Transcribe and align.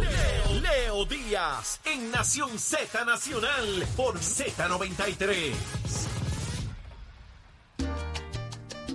Leo 0.00 1.04
Díaz 1.06 1.80
en 1.84 2.10
Nación 2.10 2.58
Z 2.58 3.04
Nacional 3.04 3.86
por 3.96 4.18
Z93. 4.18 5.54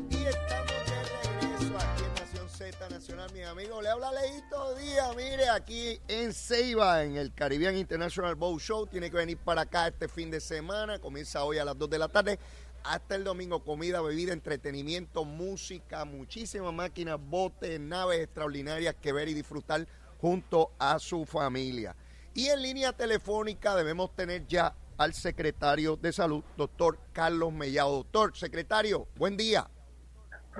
Y 0.10 0.16
estamos 0.26 0.86
de 0.86 1.04
regreso 1.04 1.78
aquí 1.78 2.04
en 2.04 2.14
Nación 2.14 2.50
Z 2.50 2.90
Nacional, 2.90 3.34
mi 3.34 3.42
amigo. 3.44 3.82
Le 3.82 3.90
habla 3.90 4.12
Leito 4.12 4.76
Díaz, 4.76 5.16
mire, 5.16 5.50
aquí 5.50 6.00
en 6.08 6.34
Ceiba, 6.34 7.04
en 7.04 7.18
el 7.18 7.34
Caribbean 7.34 7.78
International 7.78 8.36
Boat 8.36 8.62
Show. 8.62 8.88
Tiene 8.88 9.10
que 9.10 9.18
venir 9.18 9.38
para 9.38 9.62
acá 9.62 9.88
este 9.88 10.08
fin 10.08 10.30
de 10.30 10.40
semana. 10.40 11.00
Comienza 11.00 11.44
hoy 11.44 11.58
a 11.58 11.66
las 11.66 11.78
2 11.78 11.90
de 11.90 12.00
la 12.00 12.10
tarde. 12.10 12.40
Hasta 12.84 13.16
el 13.16 13.24
domingo, 13.24 13.64
comida, 13.64 14.02
bebida, 14.02 14.34
entretenimiento, 14.34 15.24
música, 15.24 16.04
muchísimas 16.04 16.74
máquinas, 16.74 17.20
botes, 17.20 17.80
naves 17.80 18.20
extraordinarias 18.20 18.96
que 19.00 19.14
ver 19.14 19.30
y 19.30 19.36
disfrutar 19.36 19.88
junto 20.22 20.72
a 20.78 21.00
su 21.00 21.26
familia. 21.26 21.96
Y 22.34 22.48
en 22.48 22.62
línea 22.62 22.94
telefónica 22.94 23.76
debemos 23.76 24.16
tener 24.16 24.46
ya 24.48 24.76
al 24.98 25.14
secretario 25.14 25.98
de 25.98 26.14
Salud, 26.14 26.44
doctor 26.56 27.00
Carlos 27.12 27.52
Mellado. 27.52 27.98
Doctor, 27.98 28.38
secretario, 28.38 29.08
buen 29.18 29.36
día. 29.36 29.68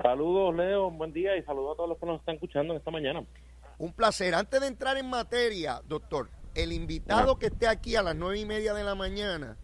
Saludos, 0.02 0.54
Leo, 0.56 0.90
buen 0.90 1.12
día 1.12 1.36
y 1.36 1.42
saludos 1.44 1.74
a 1.74 1.76
todos 1.76 1.90
los 1.90 1.98
que 1.98 2.06
nos 2.06 2.18
están 2.18 2.34
escuchando 2.34 2.72
en 2.72 2.78
esta 2.78 2.90
mañana. 2.90 3.24
Un 3.78 3.92
placer. 3.92 4.34
Antes 4.34 4.60
de 4.60 4.66
entrar 4.66 4.96
en 4.96 5.08
materia, 5.08 5.80
doctor, 5.86 6.28
el 6.54 6.72
invitado 6.72 7.38
que 7.38 7.46
esté 7.46 7.68
aquí 7.68 7.94
a 7.94 8.02
las 8.02 8.16
nueve 8.16 8.40
y 8.40 8.44
media 8.44 8.74
de 8.74 8.84
la 8.84 8.94
mañana 8.94 9.56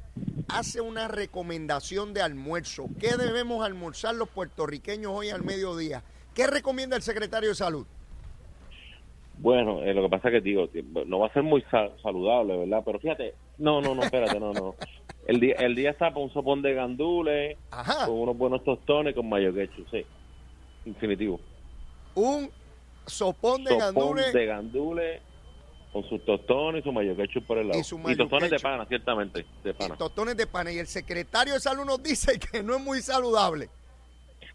hace 0.48 0.80
una 0.80 1.08
recomendación 1.08 2.14
de 2.14 2.22
almuerzo. 2.22 2.88
¿Qué 3.00 3.16
debemos 3.16 3.64
almorzar 3.64 4.14
los 4.14 4.28
puertorriqueños 4.28 5.12
hoy 5.12 5.30
al 5.30 5.42
mediodía? 5.42 6.04
¿Qué 6.34 6.46
recomienda 6.46 6.96
el 6.96 7.02
secretario 7.02 7.50
de 7.50 7.54
Salud? 7.56 7.86
Bueno, 9.40 9.82
eh, 9.84 9.94
lo 9.94 10.02
que 10.02 10.08
pasa 10.08 10.28
es 10.28 10.34
que 10.34 10.40
digo, 10.40 10.68
no 11.06 11.20
va 11.20 11.28
a 11.28 11.32
ser 11.32 11.44
muy 11.44 11.62
sa- 11.70 11.90
saludable, 12.02 12.56
¿verdad? 12.56 12.82
Pero 12.84 12.98
fíjate, 12.98 13.34
no, 13.58 13.80
no, 13.80 13.94
no, 13.94 14.02
espérate, 14.02 14.40
no, 14.40 14.52
no. 14.52 14.74
El 15.26 15.38
día, 15.40 15.54
el 15.60 15.74
día 15.76 15.90
está 15.90 16.08
para 16.10 16.20
un 16.24 16.32
sopón 16.32 16.60
de 16.62 16.74
gandules, 16.74 17.56
Ajá. 17.70 18.06
con 18.06 18.16
unos 18.18 18.36
buenos 18.36 18.64
tostones 18.64 19.14
con 19.14 19.28
mayo 19.28 19.54
ketchup, 19.54 19.86
sí. 19.90 20.04
Infinitivo. 20.86 21.38
Un 22.14 22.50
sopón 23.06 23.62
de 23.64 23.70
Sopón 23.70 23.94
gandules 23.94 24.32
de 24.32 24.46
gandules 24.46 25.22
con 25.92 26.02
sus 26.08 26.24
tostones 26.24 26.80
y 26.80 26.84
su 26.84 26.92
mayo 26.92 27.16
ketchup 27.16 27.46
por 27.46 27.58
el 27.58 27.68
lado. 27.68 27.78
Y 27.80 27.84
su 27.84 27.96
tostones 28.16 28.50
de 28.50 28.58
pana, 28.58 28.86
ciertamente, 28.86 29.46
de 29.62 29.70
y 29.70 29.72
pana. 29.72 29.96
tostones 29.96 30.36
de 30.36 30.46
pan. 30.46 30.66
Y 30.72 30.78
el 30.78 30.86
secretario 30.86 31.54
de 31.54 31.60
Salud 31.60 31.84
nos 31.84 32.02
dice 32.02 32.38
que 32.38 32.62
no 32.62 32.74
es 32.76 32.82
muy 32.82 33.00
saludable. 33.00 33.68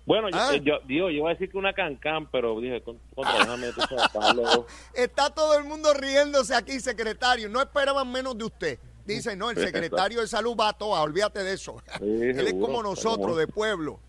Bueno, 0.06 0.30
yo- 0.30 0.38
Ah. 0.38 0.56
yo, 0.58 0.80
digo, 0.86 1.10
yo 1.10 1.18
iba 1.18 1.30
a 1.30 1.34
decir 1.34 1.50
que 1.50 1.58
una 1.58 1.74
cancán, 1.74 2.30
pero 2.32 2.60
dije, 2.60 2.82
con- 2.84 3.00
contra, 3.16 3.40
déjame. 3.40 3.68
Está 4.94 5.30
todo 5.30 5.58
el 5.58 5.64
mundo 5.64 5.94
riéndose 5.94 6.54
aquí, 6.56 6.80
secretario. 6.80 7.48
No 7.50 7.62
esperaban 7.62 8.12
menos 8.12 8.38
de 8.38 8.44
usted. 8.46 8.80
Dice, 9.06 9.36
no, 9.36 9.50
el 9.50 9.58
secretario 9.58 10.22
de 10.22 10.28
Salud 10.28 10.56
va 10.60 10.70
a 10.70 10.74
toda, 10.74 11.02
olvídate 11.02 11.44
de 11.44 11.54
eso. 11.54 11.82
Sí, 12.00 12.04
Él 12.06 12.48
es 12.48 12.54
como 12.54 12.82
nosotros, 12.84 13.38
de 13.38 13.48
pueblo. 13.48 14.00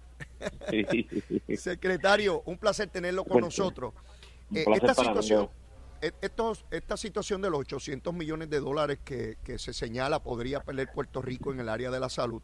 Sí. 0.71 0.87
Secretario, 1.57 2.43
un 2.47 2.59
placer 2.59 2.89
tenerlo 2.89 3.25
con 3.25 3.41
nosotros. 3.41 3.93
Eh, 4.55 4.65
esta 4.75 4.95
situación, 4.95 5.49
eh, 6.01 6.13
estos- 6.21 6.65
esta 6.71 6.97
situación 6.97 7.41
de 7.43 7.51
los 7.51 7.61
800 7.61 8.13
millones 8.15 8.51
de 8.51 8.61
dólares 8.61 8.99
que, 9.05 9.37
que 9.43 9.59
se 9.59 9.73
señala 9.73 10.23
podría 10.23 10.61
perder 10.61 10.89
Puerto 10.93 11.23
Rico 11.23 11.53
en 11.53 11.61
el 11.61 11.69
área 11.69 11.91
de 11.91 11.99
la 11.99 12.09
salud. 12.09 12.43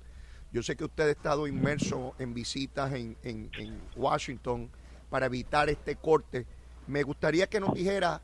Yo 0.53 0.63
sé 0.63 0.77
que 0.77 0.85
usted 0.85 1.09
ha 1.09 1.11
estado 1.11 1.47
inmerso 1.47 2.15
en 2.19 2.35
visitas 2.35 2.93
en, 2.93 3.17
en- 3.23 3.51
Washington 3.97 4.71
para 5.09 5.27
evitar 5.27 5.69
este 5.69 5.97
corte. 5.97 6.47
Me 6.87 7.03
gustaría 7.03 7.47
que 7.47 7.61
nos 7.61 7.75
dijera 7.75 8.21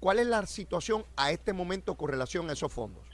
cuál 0.00 0.18
es 0.18 0.26
la 0.26 0.44
situación 0.46 1.04
a 1.16 1.30
este 1.32 1.52
momento 1.52 1.94
con 1.94 2.08
relación 2.10 2.48
a 2.48 2.54
esos 2.54 2.72
fondos. 2.72 3.04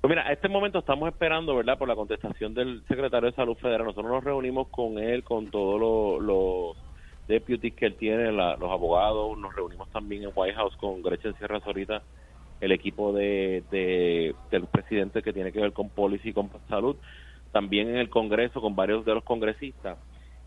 Pues 0.00 0.08
mira, 0.08 0.26
a 0.26 0.32
este 0.32 0.48
momento 0.48 0.78
estamos 0.78 1.08
esperando, 1.08 1.56
¿verdad?, 1.56 1.76
por 1.78 1.88
la 1.88 1.94
contestación 1.96 2.54
del 2.54 2.82
secretario 2.88 3.30
de 3.30 3.36
Salud 3.36 3.56
Federal. 3.56 3.84
Nosotros 3.86 4.10
nos 4.10 4.24
reunimos 4.24 4.68
con 4.68 4.98
él, 4.98 5.24
con 5.24 5.50
todos 5.50 5.80
los, 6.22 6.76
deputies 7.28 7.74
que 7.74 7.86
él 7.86 7.96
tiene, 7.96 8.32
los 8.32 8.70
abogados. 8.70 9.36
Nos 9.38 9.54
reunimos 9.54 9.88
también 9.90 10.22
en 10.24 10.32
White 10.34 10.54
House 10.56 10.76
con 10.76 11.02
Gretchen 11.02 11.36
Sierra 11.38 11.60
Zorita, 11.60 12.02
el 12.60 12.72
equipo 12.72 13.12
de, 13.12 13.62
de- 13.70 14.34
del 14.50 14.66
presidente 14.66 15.22
que 15.22 15.32
tiene 15.32 15.52
que 15.52 15.60
ver 15.60 15.72
con 15.72 15.90
policy 15.90 16.30
y 16.30 16.32
con 16.32 16.50
salud. 16.68 16.96
También 17.52 17.88
en 17.88 17.96
el 17.96 18.08
Congreso 18.08 18.60
con 18.60 18.76
varios 18.76 19.04
de 19.04 19.14
los 19.14 19.24
congresistas. 19.24 19.98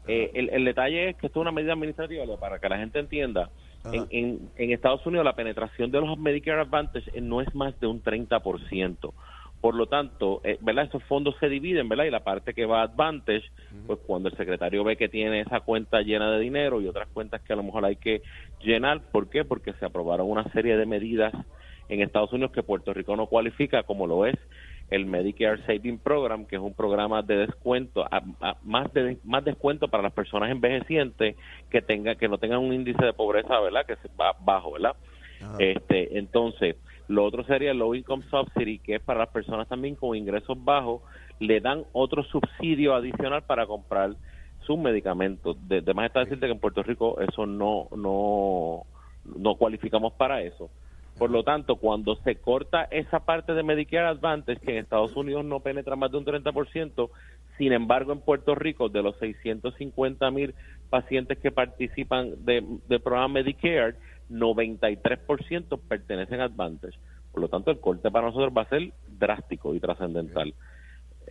Eh, 0.07 0.31
el, 0.33 0.49
el 0.49 0.65
detalle 0.65 1.09
es 1.09 1.15
que 1.15 1.27
esto 1.27 1.39
es 1.39 1.41
una 1.41 1.51
medida 1.51 1.73
administrativa, 1.73 2.25
para 2.37 2.59
que 2.59 2.69
la 2.69 2.77
gente 2.77 2.99
entienda. 2.99 3.49
En, 3.91 4.07
en, 4.11 4.49
en 4.55 4.71
Estados 4.71 5.05
Unidos 5.05 5.25
la 5.25 5.35
penetración 5.35 5.91
de 5.91 5.99
los 5.99 6.17
Medicare 6.17 6.61
Advantage 6.61 7.11
eh, 7.13 7.19
no 7.19 7.41
es 7.41 7.53
más 7.53 7.77
de 7.79 7.87
un 7.87 8.01
30%. 8.01 9.13
Por 9.59 9.75
lo 9.75 9.87
tanto, 9.87 10.41
eh, 10.43 10.57
¿verdad? 10.61 10.85
Esos 10.85 11.03
fondos 11.03 11.35
se 11.39 11.47
dividen, 11.47 11.87
¿verdad? 11.87 12.05
Y 12.05 12.09
la 12.09 12.23
parte 12.23 12.53
que 12.53 12.65
va 12.65 12.81
a 12.81 12.83
Advantage, 12.83 13.43
pues 13.87 13.99
cuando 14.05 14.27
el 14.27 14.35
secretario 14.35 14.83
ve 14.83 14.97
que 14.97 15.07
tiene 15.07 15.41
esa 15.41 15.61
cuenta 15.61 16.01
llena 16.01 16.31
de 16.31 16.39
dinero 16.39 16.81
y 16.81 16.87
otras 16.87 17.07
cuentas 17.09 17.41
que 17.41 17.53
a 17.53 17.55
lo 17.55 17.63
mejor 17.63 17.85
hay 17.85 17.95
que 17.95 18.21
llenar, 18.61 19.01
¿por 19.11 19.29
qué? 19.29 19.45
Porque 19.45 19.71
se 19.73 19.85
aprobaron 19.85 20.29
una 20.29 20.43
serie 20.51 20.75
de 20.75 20.85
medidas 20.85 21.33
en 21.87 22.01
Estados 22.01 22.33
Unidos 22.33 22.51
que 22.51 22.63
Puerto 22.63 22.93
Rico 22.93 23.15
no 23.15 23.27
cualifica, 23.27 23.83
como 23.83 24.05
lo 24.05 24.25
es 24.25 24.35
el 24.89 25.05
Medicare 25.05 25.65
Saving 25.65 25.97
Program, 25.99 26.45
que 26.45 26.55
es 26.57 26.61
un 26.61 26.73
programa 26.73 27.21
de 27.21 27.37
descuento, 27.37 28.03
a- 28.03 28.23
a- 28.41 28.57
más 28.63 28.91
de 28.93 29.17
más 29.23 29.43
descuento 29.43 29.87
para 29.87 30.03
las 30.03 30.13
personas 30.13 30.51
envejecientes 30.51 31.35
que 31.69 31.81
tenga 31.81 32.15
que 32.15 32.27
no 32.27 32.37
tengan 32.37 32.59
un 32.59 32.73
índice 32.73 33.03
de 33.03 33.13
pobreza, 33.13 33.59
¿verdad? 33.59 33.85
Que 33.85 33.95
se 33.95 34.09
va 34.19 34.35
bajo, 34.39 34.73
¿verdad? 34.73 34.95
Este, 35.59 36.17
entonces, 36.17 36.75
lo 37.07 37.25
otro 37.25 37.43
sería 37.43 37.71
el 37.71 37.77
Low 37.79 37.95
Income 37.95 38.23
Subsidy, 38.29 38.79
que 38.79 38.95
es 38.95 39.01
para 39.01 39.19
las 39.19 39.29
personas 39.29 39.67
también 39.67 39.95
con 39.95 40.15
ingresos 40.15 40.63
bajos, 40.63 41.01
le 41.39 41.59
dan 41.59 41.83
otro 41.91 42.23
subsidio 42.23 42.93
adicional 42.95 43.43
para 43.43 43.65
comprar 43.65 44.11
sus 44.65 44.77
medicamentos. 44.77 45.57
De, 45.67 45.81
de 45.81 45.93
más 45.93 46.05
está 46.05 46.21
decirte 46.21 46.45
que 46.45 46.53
en 46.53 46.59
Puerto 46.59 46.83
Rico 46.83 47.19
eso 47.19 47.45
no, 47.45 47.87
no, 47.95 48.83
no 49.25 49.55
cualificamos 49.55 50.13
para 50.13 50.41
eso. 50.41 50.69
Por 51.17 51.29
lo 51.29 51.43
tanto, 51.43 51.75
cuando 51.75 52.15
se 52.17 52.37
corta 52.37 52.87
esa 52.89 53.19
parte 53.19 53.53
de 53.53 53.61
Medicare 53.63 54.07
Advantage, 54.07 54.59
que 54.59 54.71
en 54.71 54.77
Estados 54.79 55.15
Unidos 55.15 55.45
no 55.45 55.59
penetra 55.59 55.95
más 55.95 56.11
de 56.11 56.17
un 56.17 56.25
30%, 56.25 57.09
sin 57.57 57.71
embargo, 57.71 58.11
en 58.13 58.21
Puerto 58.21 58.55
Rico, 58.55 58.89
de 58.89 59.03
los 59.03 59.15
650 59.19 60.31
mil 60.31 60.55
pacientes 60.89 61.37
que 61.37 61.51
participan 61.51 62.43
de- 62.43 62.63
del 62.87 63.01
programa 63.01 63.27
Medicare, 63.35 63.95
93% 64.29 65.77
pertenecen 65.87 66.41
a 66.41 66.45
Advantage. 66.45 66.97
Por 67.31 67.41
lo 67.41 67.47
tanto, 67.47 67.71
el 67.71 67.79
corte 67.79 68.09
para 68.11 68.27
nosotros 68.27 68.51
va 68.55 68.63
a 68.63 68.69
ser 68.69 68.93
drástico 69.07 69.75
y 69.75 69.79
trascendental. 69.79 70.53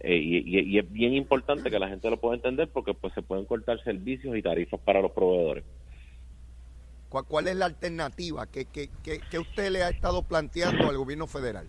Eh, 0.01 0.17
y, 0.17 0.59
y- 0.59 0.75
y 0.75 0.79
es 0.79 0.91
bien 0.91 1.13
importante 1.15 1.71
que 1.71 1.79
la 1.79 1.89
gente 1.89 2.09
lo 2.09 2.19
pueda 2.19 2.37
entender 2.37 2.69
porque 2.73 2.95
pues 2.95 3.13
se 3.15 3.23
pueden 3.23 3.45
cortar 3.45 3.83
servicios 3.83 4.37
y 4.37 4.43
tarifas 4.43 4.81
para 4.81 5.01
los 5.03 5.13
proveedores. 5.13 5.65
¿Cuál, 7.13 7.27
cuál 7.27 7.47
es 7.49 7.57
la 7.57 7.67
alternativa 7.67 8.47
que, 8.47 8.65
que, 8.71 8.89
que, 9.05 9.21
que 9.29 9.39
usted 9.39 9.71
le 9.71 9.83
ha 9.83 9.91
estado 9.91 10.23
planteando 10.23 10.89
al 10.89 10.97
gobierno 10.97 11.27
federal? 11.27 11.69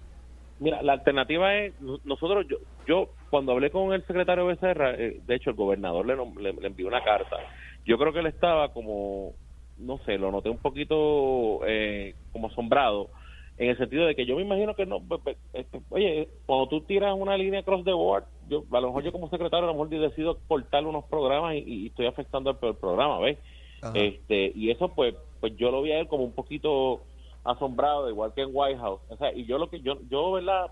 Mira, 0.58 0.82
la 0.82 0.94
alternativa 0.94 1.54
es, 1.58 1.78
no- 1.82 2.00
nosotros, 2.06 2.46
yo, 2.50 2.56
yo 2.88 3.10
cuando 3.30 3.52
hablé 3.52 3.70
con 3.70 3.92
el 3.92 4.06
secretario 4.06 4.46
Becerra, 4.46 4.96
eh, 4.96 5.20
de 5.22 5.36
hecho 5.36 5.50
el 5.50 5.58
gobernador 5.58 6.06
le, 6.06 6.16
le, 6.42 6.54
le 6.54 6.68
envió 6.68 6.88
una 6.88 7.04
carta, 7.04 7.36
yo 7.84 7.98
creo 7.98 8.14
que 8.14 8.20
él 8.20 8.28
estaba 8.28 8.72
como, 8.72 9.34
no 9.76 9.98
sé, 10.06 10.18
lo 10.18 10.32
noté 10.32 10.50
un 10.50 10.60
poquito 10.60 11.60
eh, 11.68 12.16
como 12.32 12.48
asombrado, 12.48 13.10
en 13.58 13.70
el 13.72 13.78
sentido 13.78 14.06
de 14.06 14.16
que 14.16 14.26
yo 14.26 14.38
me 14.38 14.44
imagino 14.44 14.74
que 14.76 14.86
no, 14.86 15.06
este, 15.52 15.82
oye, 15.90 16.30
cuando 16.46 16.70
tú 16.70 16.86
tiras 16.86 17.14
una 17.18 17.36
línea 17.36 17.64
cross 17.64 17.84
the 17.84 17.92
board, 17.92 18.24
yo, 18.48 18.64
a 18.72 18.80
lo 18.80 18.88
mejor 18.88 19.04
yo 19.04 19.12
como 19.12 19.30
secretario 19.30 19.66
a 19.66 19.74
lo 19.74 19.74
mejor 19.74 19.90
decido 19.90 20.40
cortar 20.48 20.86
unos 20.86 21.04
programas 21.10 21.56
y, 21.56 21.64
y 21.68 21.88
estoy 21.88 22.06
afectando 22.06 22.50
al, 22.50 22.58
al 22.62 22.78
programa, 22.78 23.20
¿ves? 23.20 23.40
Ajá. 23.82 23.94
este 24.00 24.52
y 24.56 24.72
eso 24.72 24.94
pues 24.96 25.16
pues 25.44 25.58
yo 25.58 25.72
lo 25.72 25.82
vi 25.82 25.92
a 25.92 26.00
él 26.00 26.08
como 26.08 26.24
un 26.24 26.32
poquito 26.32 27.04
asombrado 27.44 28.10
igual 28.10 28.34
que 28.34 28.44
en 28.44 28.50
White 28.54 28.80
House 28.80 29.02
o 29.10 29.18
sea 29.18 29.34
y 29.34 29.44
yo 29.46 29.58
lo 29.58 29.70
que 29.70 29.82
yo 29.82 29.98
yo 30.10 30.32
verdad 30.32 30.72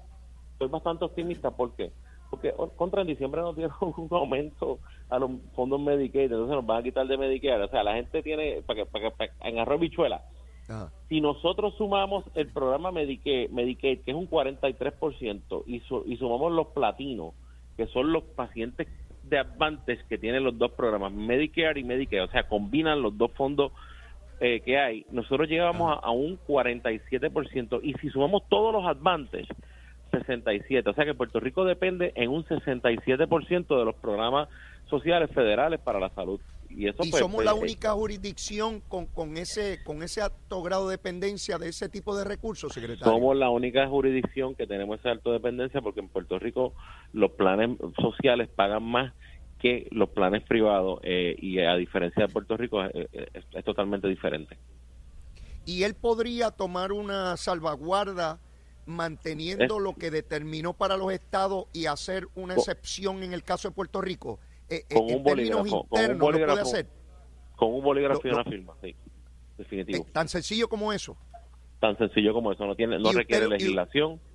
estoy 0.54 0.70
bastante 0.70 1.04
optimista 1.04 1.52
¿por 1.52 1.76
qué? 1.76 1.92
porque 2.30 2.54
oh, 2.56 2.70
contra 2.70 3.02
en 3.02 3.08
diciembre 3.08 3.42
nos 3.42 3.54
dieron 3.58 3.76
un 3.82 4.08
aumento 4.12 4.80
a 5.10 5.20
los 5.20 5.30
fondos 5.56 5.78
Medicaid 5.82 6.32
entonces 6.32 6.56
nos 6.56 6.66
van 6.66 6.78
a 6.80 6.84
quitar 6.84 7.06
de 7.06 7.18
Medicare 7.18 7.66
o 7.66 7.68
sea 7.68 7.84
la 7.84 7.96
gente 7.96 8.24
tiene 8.24 8.62
para 8.62 8.80
que, 8.80 8.86
para 8.86 9.10
que 9.10 9.16
para- 9.18 9.34
en 9.42 9.60
arroz 9.60 9.78
bichuela 9.82 10.24
Ajá. 10.70 10.90
si 11.10 11.20
nosotros 11.20 11.74
sumamos 11.78 12.24
el 12.34 12.48
programa 12.54 12.94
Medicaid, 12.94 13.50
Medicaid 13.50 14.04
que 14.06 14.12
es 14.12 14.16
un 14.16 14.30
43%, 14.30 15.64
y, 15.66 15.82
su- 15.82 16.04
y 16.08 16.16
sumamos 16.16 16.54
los 16.54 16.68
platinos, 16.68 17.34
que 17.76 17.88
son 17.88 18.14
los 18.14 18.24
pacientes 18.24 18.88
de 19.24 19.38
Advantage 19.40 20.06
que 20.08 20.18
tienen 20.18 20.46
los 20.46 20.58
dos 20.58 20.72
programas, 20.72 21.12
Medicare 21.12 21.78
y 21.80 21.84
Medicaid, 21.84 22.24
o 22.24 22.28
sea, 22.28 22.48
combinan 22.48 23.02
los 23.02 23.18
dos 23.18 23.32
fondos 23.34 23.74
eh, 24.44 24.60
que 24.62 24.80
hay, 24.80 25.06
nosotros 25.12 25.48
llegamos 25.48 25.92
a, 25.92 26.08
a 26.08 26.10
un 26.10 26.40
47%, 26.48 27.80
y 27.84 27.94
si 28.02 28.10
sumamos 28.10 28.42
todos 28.50 28.74
los 28.74 28.86
Advantage, 28.86 29.48
67, 30.10 30.90
o 30.90 30.94
sea 30.94 31.06
que 31.06 31.14
Puerto 31.14 31.40
Rico 31.40 31.64
depende 31.64 32.12
en 32.16 32.30
un 32.32 32.44
67% 32.44 33.78
de 33.78 33.86
los 33.86 33.96
programas 33.96 34.50
sociales 34.90 35.30
federales 35.32 35.80
para 35.80 36.00
la 36.00 36.10
salud. 36.10 36.40
y 36.72 36.88
eso 36.88 37.04
y 37.04 37.12
pues, 37.12 37.20
somos 37.22 37.36
pues, 37.36 37.46
la 37.46 37.52
eh, 37.52 37.60
única 37.62 37.92
jurisdicción 37.92 38.82
con, 38.88 39.06
con 39.06 39.38
ese 39.38 39.84
con 39.84 40.02
ese 40.02 40.22
alto 40.22 40.64
grado 40.64 40.90
de 40.90 40.98
dependencia 40.98 41.60
de 41.60 41.70
ese 41.70 41.88
tipo 41.88 42.18
de 42.18 42.24
recursos, 42.24 42.74
secretario. 42.74 43.06
Somos 43.06 43.38
la 43.38 43.50
única 43.52 43.88
jurisdicción 43.88 44.56
que 44.56 44.66
tenemos 44.66 45.00
esa 45.00 45.12
alta 45.12 45.32
dependencia 45.32 45.82
porque 45.82 46.00
en 46.00 46.10
Puerto 46.10 46.40
Rico 46.40 46.74
los 47.14 47.32
planes 47.32 47.78
sociales 48.02 48.50
pagan 48.50 48.84
más 48.84 49.14
que 49.62 49.88
los 49.92 50.10
planes 50.10 50.44
privados 50.44 51.00
eh, 51.04 51.36
y 51.40 51.60
a 51.60 51.76
diferencia 51.76 52.26
de 52.26 52.34
Puerto 52.34 52.58
Rico 52.58 52.84
eh, 52.84 53.08
eh, 53.14 53.28
es, 53.34 53.46
es 53.54 53.64
totalmente 53.64 54.08
diferente. 54.08 54.58
y 55.66 55.84
él 55.84 55.94
podría 55.94 56.50
tomar 56.52 56.92
una 56.92 57.38
salvaguarda 57.38 58.40
manteniendo 58.86 59.78
Es- 59.78 59.82
lo 59.84 59.94
que 59.94 60.10
determinó 60.12 60.74
para 60.74 60.98
los 60.98 61.12
estados 61.14 61.66
y 61.74 61.86
hacer 61.86 62.28
una 62.36 62.56
excepción 62.56 63.24
en 63.24 63.34
el 63.34 63.44
caso 63.44 63.70
de 63.70 63.76
Puerto 63.76 64.02
Rico. 64.02 64.40
Eh, 64.70 64.84
Con 64.94 65.10
en 65.10 65.18
un 65.18 65.24
términos 65.24 65.60
bolígrafo, 65.60 65.88
con 65.88 66.00
un 66.00 66.04
internos, 66.06 66.10
¿lo 66.18 66.20
puede 66.20 66.32
bolígrafo. 66.46 66.62
hacer? 66.70 66.88
Con 67.56 67.74
un 67.74 67.84
bolígrafo 67.84 68.28
y 68.28 68.32
una 68.32 68.44
firma, 68.44 68.74
sí, 68.82 68.96
definitivo. 69.58 70.06
Tan 70.12 70.28
sencillo 70.28 70.68
como 70.68 70.92
eso. 70.92 71.16
Tan 71.80 71.98
sencillo 71.98 72.34
como 72.34 72.52
eso, 72.52 72.66
no 72.66 72.76
tiene, 72.76 72.98
no 72.98 73.06
usted 73.10 73.18
requiere 73.20 73.48
legislación. 73.48 74.14
Y, 74.14 74.31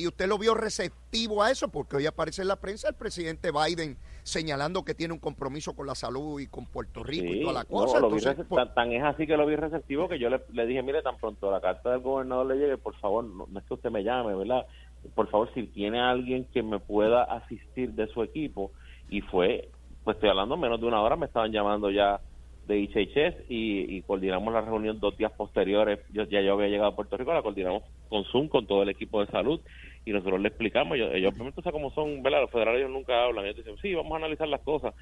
y 0.00 0.06
usted 0.06 0.26
lo 0.28 0.38
vio 0.38 0.54
receptivo 0.54 1.42
a 1.42 1.50
eso, 1.50 1.68
porque 1.68 1.96
hoy 1.96 2.06
aparece 2.06 2.42
en 2.42 2.48
la 2.48 2.56
prensa 2.56 2.88
el 2.88 2.94
presidente 2.94 3.50
Biden 3.50 3.96
señalando 4.22 4.84
que 4.84 4.94
tiene 4.94 5.14
un 5.14 5.20
compromiso 5.20 5.74
con 5.74 5.86
la 5.86 5.94
salud 5.94 6.40
y 6.40 6.46
con 6.46 6.66
Puerto 6.66 7.02
Rico 7.02 7.26
y 7.26 7.34
Sí, 7.38 7.40
toda 7.42 7.52
la 7.54 7.60
no, 7.62 7.68
cosa. 7.68 8.00
lo 8.00 8.10
vi 8.10 8.18
Entonces, 8.18 8.46
tan, 8.48 8.74
tan 8.74 8.92
es 8.92 9.02
así 9.02 9.26
que 9.26 9.36
lo 9.36 9.46
vi 9.46 9.56
receptivo 9.56 10.08
que 10.08 10.18
yo 10.18 10.28
le, 10.30 10.40
le 10.52 10.66
dije, 10.66 10.82
mire, 10.82 11.02
tan 11.02 11.16
pronto 11.18 11.50
la 11.50 11.60
carta 11.60 11.90
del 11.90 12.00
gobernador 12.00 12.46
le 12.46 12.56
llegue, 12.56 12.76
por 12.78 12.94
favor, 12.96 13.24
no, 13.24 13.46
no 13.50 13.58
es 13.58 13.64
que 13.66 13.74
usted 13.74 13.90
me 13.90 14.04
llame, 14.04 14.34
¿verdad? 14.34 14.66
Por 15.14 15.28
favor, 15.30 15.52
si 15.54 15.64
tiene 15.64 16.00
alguien 16.00 16.46
que 16.52 16.62
me 16.62 16.78
pueda 16.78 17.24
asistir 17.24 17.92
de 17.92 18.06
su 18.08 18.22
equipo, 18.22 18.70
y 19.08 19.22
fue, 19.22 19.68
pues 20.04 20.16
estoy 20.16 20.30
hablando 20.30 20.56
menos 20.56 20.80
de 20.80 20.86
una 20.86 21.00
hora, 21.02 21.16
me 21.16 21.26
estaban 21.26 21.50
llamando 21.52 21.90
ya 21.90 22.20
de 22.68 22.84
HHS 22.84 23.50
y, 23.50 23.96
y 23.96 24.02
coordinamos 24.02 24.52
la 24.54 24.60
reunión 24.60 25.00
dos 25.00 25.16
días 25.16 25.32
posteriores, 25.32 25.98
yo 26.12 26.24
ya 26.24 26.40
yo 26.42 26.52
había 26.52 26.68
llegado 26.68 26.90
a 26.90 26.94
Puerto 26.94 27.16
Rico, 27.16 27.32
la 27.32 27.42
coordinamos 27.42 27.82
con 28.08 28.24
Zoom, 28.26 28.48
con 28.48 28.66
todo 28.66 28.82
el 28.82 28.90
equipo 28.90 29.24
de 29.24 29.32
salud, 29.32 29.60
y 30.04 30.12
nosotros 30.12 30.40
le 30.40 30.48
explicamos, 30.48 30.96
ellos, 30.96 31.10
ellos 31.14 31.32
obviamente, 31.34 31.60
o 31.60 31.62
sea, 31.62 31.72
como 31.72 31.90
son, 31.90 32.22
¿verdad? 32.22 32.42
Los 32.42 32.50
federales 32.50 32.80
ellos 32.80 32.92
nunca 32.92 33.24
hablan, 33.24 33.44
ellos 33.44 33.56
dicen, 33.56 33.76
sí, 33.82 33.94
vamos 33.94 34.12
a 34.12 34.16
analizar 34.16 34.48
las 34.48 34.62
cosas, 34.62 34.94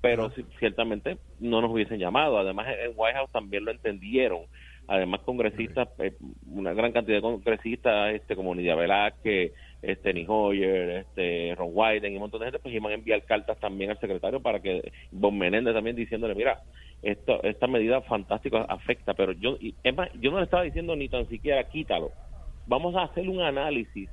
pero 0.00 0.30
ciertamente 0.58 1.18
no 1.38 1.60
nos 1.60 1.70
hubiesen 1.70 1.98
llamado. 1.98 2.38
Además, 2.38 2.66
en 2.68 2.92
White 2.96 3.16
House 3.16 3.30
también 3.32 3.64
lo 3.64 3.70
entendieron. 3.70 4.40
Además, 4.88 5.20
congresistas, 5.20 5.88
eh, 5.98 6.14
una 6.50 6.72
gran 6.72 6.90
cantidad 6.90 7.18
de 7.18 7.22
congresistas, 7.22 8.14
este, 8.14 8.34
como 8.34 8.54
Nidia 8.54 8.74
Velázquez, 8.74 9.52
este, 9.82 10.24
Hoyer, 10.26 10.90
este, 11.06 11.54
Ron 11.54 11.70
Wyden 11.72 12.12
y 12.12 12.16
un 12.16 12.22
montón 12.22 12.40
de 12.40 12.46
gente, 12.46 12.58
pues 12.58 12.74
iban 12.74 12.90
a 12.90 12.96
enviar 12.96 13.22
cartas 13.24 13.58
también 13.60 13.90
al 13.90 14.00
secretario 14.00 14.40
para 14.40 14.60
que, 14.60 14.90
Bon 15.12 15.36
Menéndez 15.36 15.74
también 15.74 15.96
diciéndole, 15.96 16.34
mira, 16.34 16.60
esto, 17.02 17.42
esta 17.44 17.66
medida 17.66 18.00
fantástica 18.02 18.62
afecta, 18.62 19.14
pero 19.14 19.32
yo, 19.32 19.56
y, 19.60 19.74
es 19.82 19.94
más, 19.94 20.10
yo 20.14 20.30
no 20.30 20.38
le 20.38 20.44
estaba 20.44 20.64
diciendo 20.64 20.96
ni 20.96 21.08
tan 21.08 21.28
siquiera 21.28 21.62
quítalo. 21.64 22.10
Vamos 22.66 22.94
a 22.96 23.04
hacer 23.04 23.28
un 23.28 23.40
análisis 23.40 24.08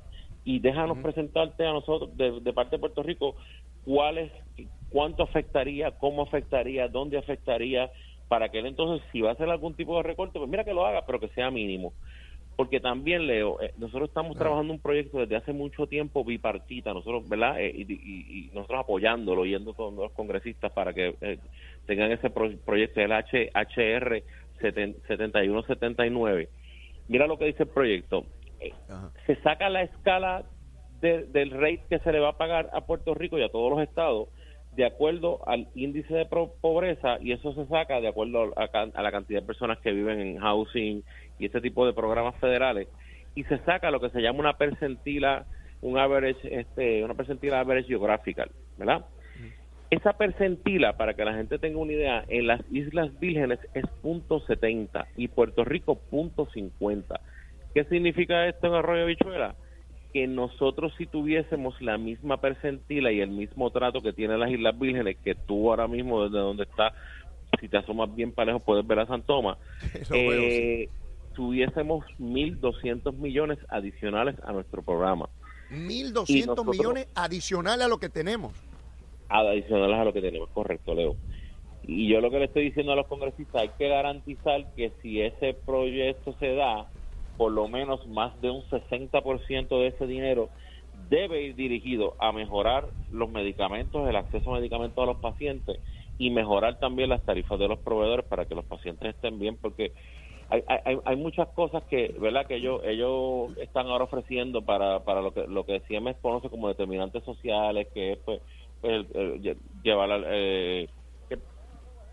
y 0.48 0.60
déjanos 0.60 0.96
presentarte 1.02 1.66
a 1.66 1.72
nosotros 1.74 2.16
de, 2.16 2.40
de 2.40 2.52
parte 2.54 2.76
de 2.76 2.80
Puerto 2.80 3.02
Rico 3.02 3.36
cuál 3.84 4.16
es, 4.16 4.32
cuánto 4.88 5.22
afectaría, 5.22 5.90
cómo 5.90 6.22
afectaría, 6.22 6.88
dónde 6.88 7.18
afectaría, 7.18 7.90
para 8.28 8.48
que 8.48 8.58
él 8.60 8.64
entonces, 8.66 9.06
si 9.12 9.20
va 9.20 9.28
a 9.28 9.32
hacer 9.34 9.50
algún 9.50 9.74
tipo 9.74 9.94
de 9.98 10.04
recorte, 10.04 10.38
pues 10.38 10.48
mira 10.50 10.64
que 10.64 10.72
lo 10.72 10.86
haga, 10.86 11.04
pero 11.04 11.20
que 11.20 11.28
sea 11.28 11.50
mínimo. 11.50 11.92
Porque 12.56 12.80
también, 12.80 13.26
Leo, 13.26 13.60
eh, 13.60 13.72
nosotros 13.76 14.08
estamos 14.08 14.32
trabajando 14.38 14.72
un 14.72 14.80
proyecto 14.80 15.18
desde 15.18 15.36
hace 15.36 15.52
mucho 15.52 15.86
tiempo 15.86 16.24
bipartita, 16.24 16.94
nosotros, 16.94 17.28
¿verdad? 17.28 17.60
Eh, 17.60 17.70
y, 17.74 17.82
y- 17.92 18.48
y 18.48 18.50
nosotros 18.54 18.80
apoyándolo, 18.80 19.44
yendo 19.44 19.74
con 19.74 19.96
los 19.96 20.12
congresistas 20.12 20.72
para 20.72 20.94
que 20.94 21.14
eh, 21.20 21.38
tengan 21.84 22.10
ese 22.10 22.30
pro- 22.30 22.56
proyecto, 22.64 23.02
el 23.02 23.12
H, 23.12 23.50
HR 23.54 24.24
7179. 24.62 26.48
Mira 27.06 27.26
lo 27.26 27.38
que 27.38 27.46
dice 27.46 27.64
el 27.64 27.68
proyecto. 27.68 28.26
Ajá. 28.88 29.12
se 29.26 29.36
saca 29.42 29.68
la 29.68 29.82
escala 29.82 30.44
de- 31.00 31.24
del 31.24 31.50
rate 31.50 31.84
que 31.88 31.98
se 32.00 32.12
le 32.12 32.20
va 32.20 32.30
a 32.30 32.38
pagar 32.38 32.70
a 32.72 32.82
Puerto 32.82 33.14
Rico 33.14 33.38
y 33.38 33.42
a 33.42 33.50
todos 33.50 33.70
los 33.70 33.80
estados 33.80 34.28
de 34.72 34.84
acuerdo 34.84 35.40
al 35.46 35.68
índice 35.74 36.12
de 36.14 36.26
pobreza 36.26 37.18
y 37.20 37.32
eso 37.32 37.54
se 37.54 37.66
saca 37.66 38.00
de 38.00 38.08
acuerdo 38.08 38.52
a, 38.56 39.02
la 39.02 39.10
cantidad 39.10 39.40
de 39.40 39.46
personas 39.46 39.78
que 39.78 39.92
viven 39.92 40.20
en 40.20 40.38
housing 40.38 41.02
y 41.38 41.46
este 41.46 41.60
tipo 41.60 41.86
de 41.86 41.94
programas 41.94 42.36
federales 42.36 42.88
y 43.34 43.44
se 43.44 43.58
saca 43.60 43.90
lo 43.90 44.00
que 44.00 44.10
se 44.10 44.20
llama 44.20 44.40
una 44.40 44.56
percentila 44.58 45.46
un 45.80 45.98
average 45.98 46.40
este 46.42 47.02
una 47.04 47.14
percentila 47.14 47.60
average 47.60 47.88
geographical 47.88 48.50
¿verdad? 48.76 49.06
Esa 49.90 50.12
percentila, 50.12 50.98
para 50.98 51.14
que 51.14 51.24
la 51.24 51.32
gente 51.32 51.58
tenga 51.58 51.78
una 51.78 51.92
idea, 51.94 52.24
en 52.28 52.46
las 52.46 52.60
Islas 52.70 53.18
Vírgenes 53.18 53.58
es 53.72 53.86
punto 54.02 54.40
.70 54.40 55.06
y 55.16 55.28
Puerto 55.28 55.64
Rico 55.64 55.96
punto 55.96 56.46
.50. 56.46 57.18
¿Qué 57.78 57.84
significa 57.84 58.48
esto 58.48 58.66
en 58.66 58.74
Arroyo 58.74 59.06
Bichuela? 59.06 59.54
Que 60.12 60.26
nosotros 60.26 60.92
si 60.98 61.06
tuviésemos 61.06 61.80
la 61.80 61.96
misma 61.96 62.40
percentila 62.40 63.12
y 63.12 63.20
el 63.20 63.30
mismo 63.30 63.70
trato 63.70 64.00
que 64.02 64.12
tienen 64.12 64.40
las 64.40 64.50
Islas 64.50 64.76
Vírgenes, 64.76 65.16
que 65.22 65.36
tú 65.36 65.70
ahora 65.70 65.86
mismo 65.86 66.24
desde 66.24 66.38
donde 66.38 66.64
está, 66.64 66.92
si 67.60 67.68
te 67.68 67.76
asomas 67.76 68.12
bien 68.16 68.32
para 68.32 68.46
lejos 68.46 68.64
puedes 68.64 68.84
ver 68.84 68.98
a 68.98 69.06
San 69.06 69.22
Tomás, 69.22 69.58
sí. 69.92 70.12
eh, 70.12 70.88
tuviésemos 71.36 72.04
1.200 72.18 73.12
millones 73.16 73.60
adicionales 73.68 74.34
a 74.42 74.50
nuestro 74.50 74.82
programa. 74.82 75.28
1.200 75.70 76.24
y 76.30 76.40
nosotros- 76.46 76.76
millones 76.76 77.06
adicionales 77.14 77.86
a 77.86 77.88
lo 77.88 77.98
que 77.98 78.08
tenemos. 78.08 78.54
adicionales 79.28 79.98
a 80.00 80.04
lo 80.04 80.12
que 80.12 80.20
tenemos, 80.20 80.48
correcto, 80.48 80.96
Leo. 80.96 81.14
Y 81.84 82.08
yo 82.08 82.20
lo 82.20 82.28
que 82.32 82.40
le 82.40 82.46
estoy 82.46 82.64
diciendo 82.64 82.90
a 82.90 82.96
los 82.96 83.06
congresistas, 83.06 83.62
hay 83.62 83.70
que 83.78 83.86
garantizar 83.88 84.66
que 84.74 84.90
si 85.00 85.20
ese 85.22 85.54
proyecto 85.64 86.32
se 86.40 86.54
da, 86.56 86.88
por 87.38 87.52
lo 87.52 87.68
menos 87.68 88.06
más 88.08 88.38
de 88.42 88.50
un 88.50 88.62
60% 88.68 89.80
de 89.80 89.86
ese 89.88 90.06
dinero 90.06 90.50
debe 91.08 91.42
ir 91.42 91.54
dirigido 91.54 92.16
a 92.18 92.32
mejorar 92.32 92.88
los 93.10 93.30
medicamentos, 93.30 94.08
el 94.08 94.16
acceso 94.16 94.50
a 94.50 94.58
medicamentos 94.58 95.00
a 95.02 95.06
los 95.06 95.18
pacientes 95.18 95.80
y 96.18 96.30
mejorar 96.30 96.80
también 96.80 97.10
las 97.10 97.24
tarifas 97.24 97.58
de 97.58 97.68
los 97.68 97.78
proveedores 97.78 98.26
para 98.26 98.44
que 98.46 98.56
los 98.56 98.64
pacientes 98.66 99.14
estén 99.14 99.38
bien, 99.38 99.56
porque 99.56 99.92
hay, 100.50 100.62
hay, 100.66 100.98
hay 101.04 101.16
muchas 101.16 101.48
cosas 101.50 101.84
que, 101.84 102.14
¿verdad? 102.18 102.46
Que 102.46 102.56
ellos, 102.56 102.80
ellos 102.84 103.56
están 103.58 103.86
ahora 103.86 104.04
ofreciendo 104.04 104.64
para, 104.64 105.04
para 105.04 105.20
lo 105.22 105.32
que 105.32 105.46
lo 105.46 105.64
que 105.64 105.80
CMS 105.88 106.16
conoce 106.20 106.50
como 106.50 106.68
determinantes 106.68 107.22
sociales, 107.24 107.86
que 107.94 108.12
es 108.12 108.18
pues, 108.24 108.40
el- 108.82 109.06
el 109.14 109.42
lle- 109.42 109.58
llevar 109.82 110.10
al, 110.10 110.24
eh, 110.26 110.88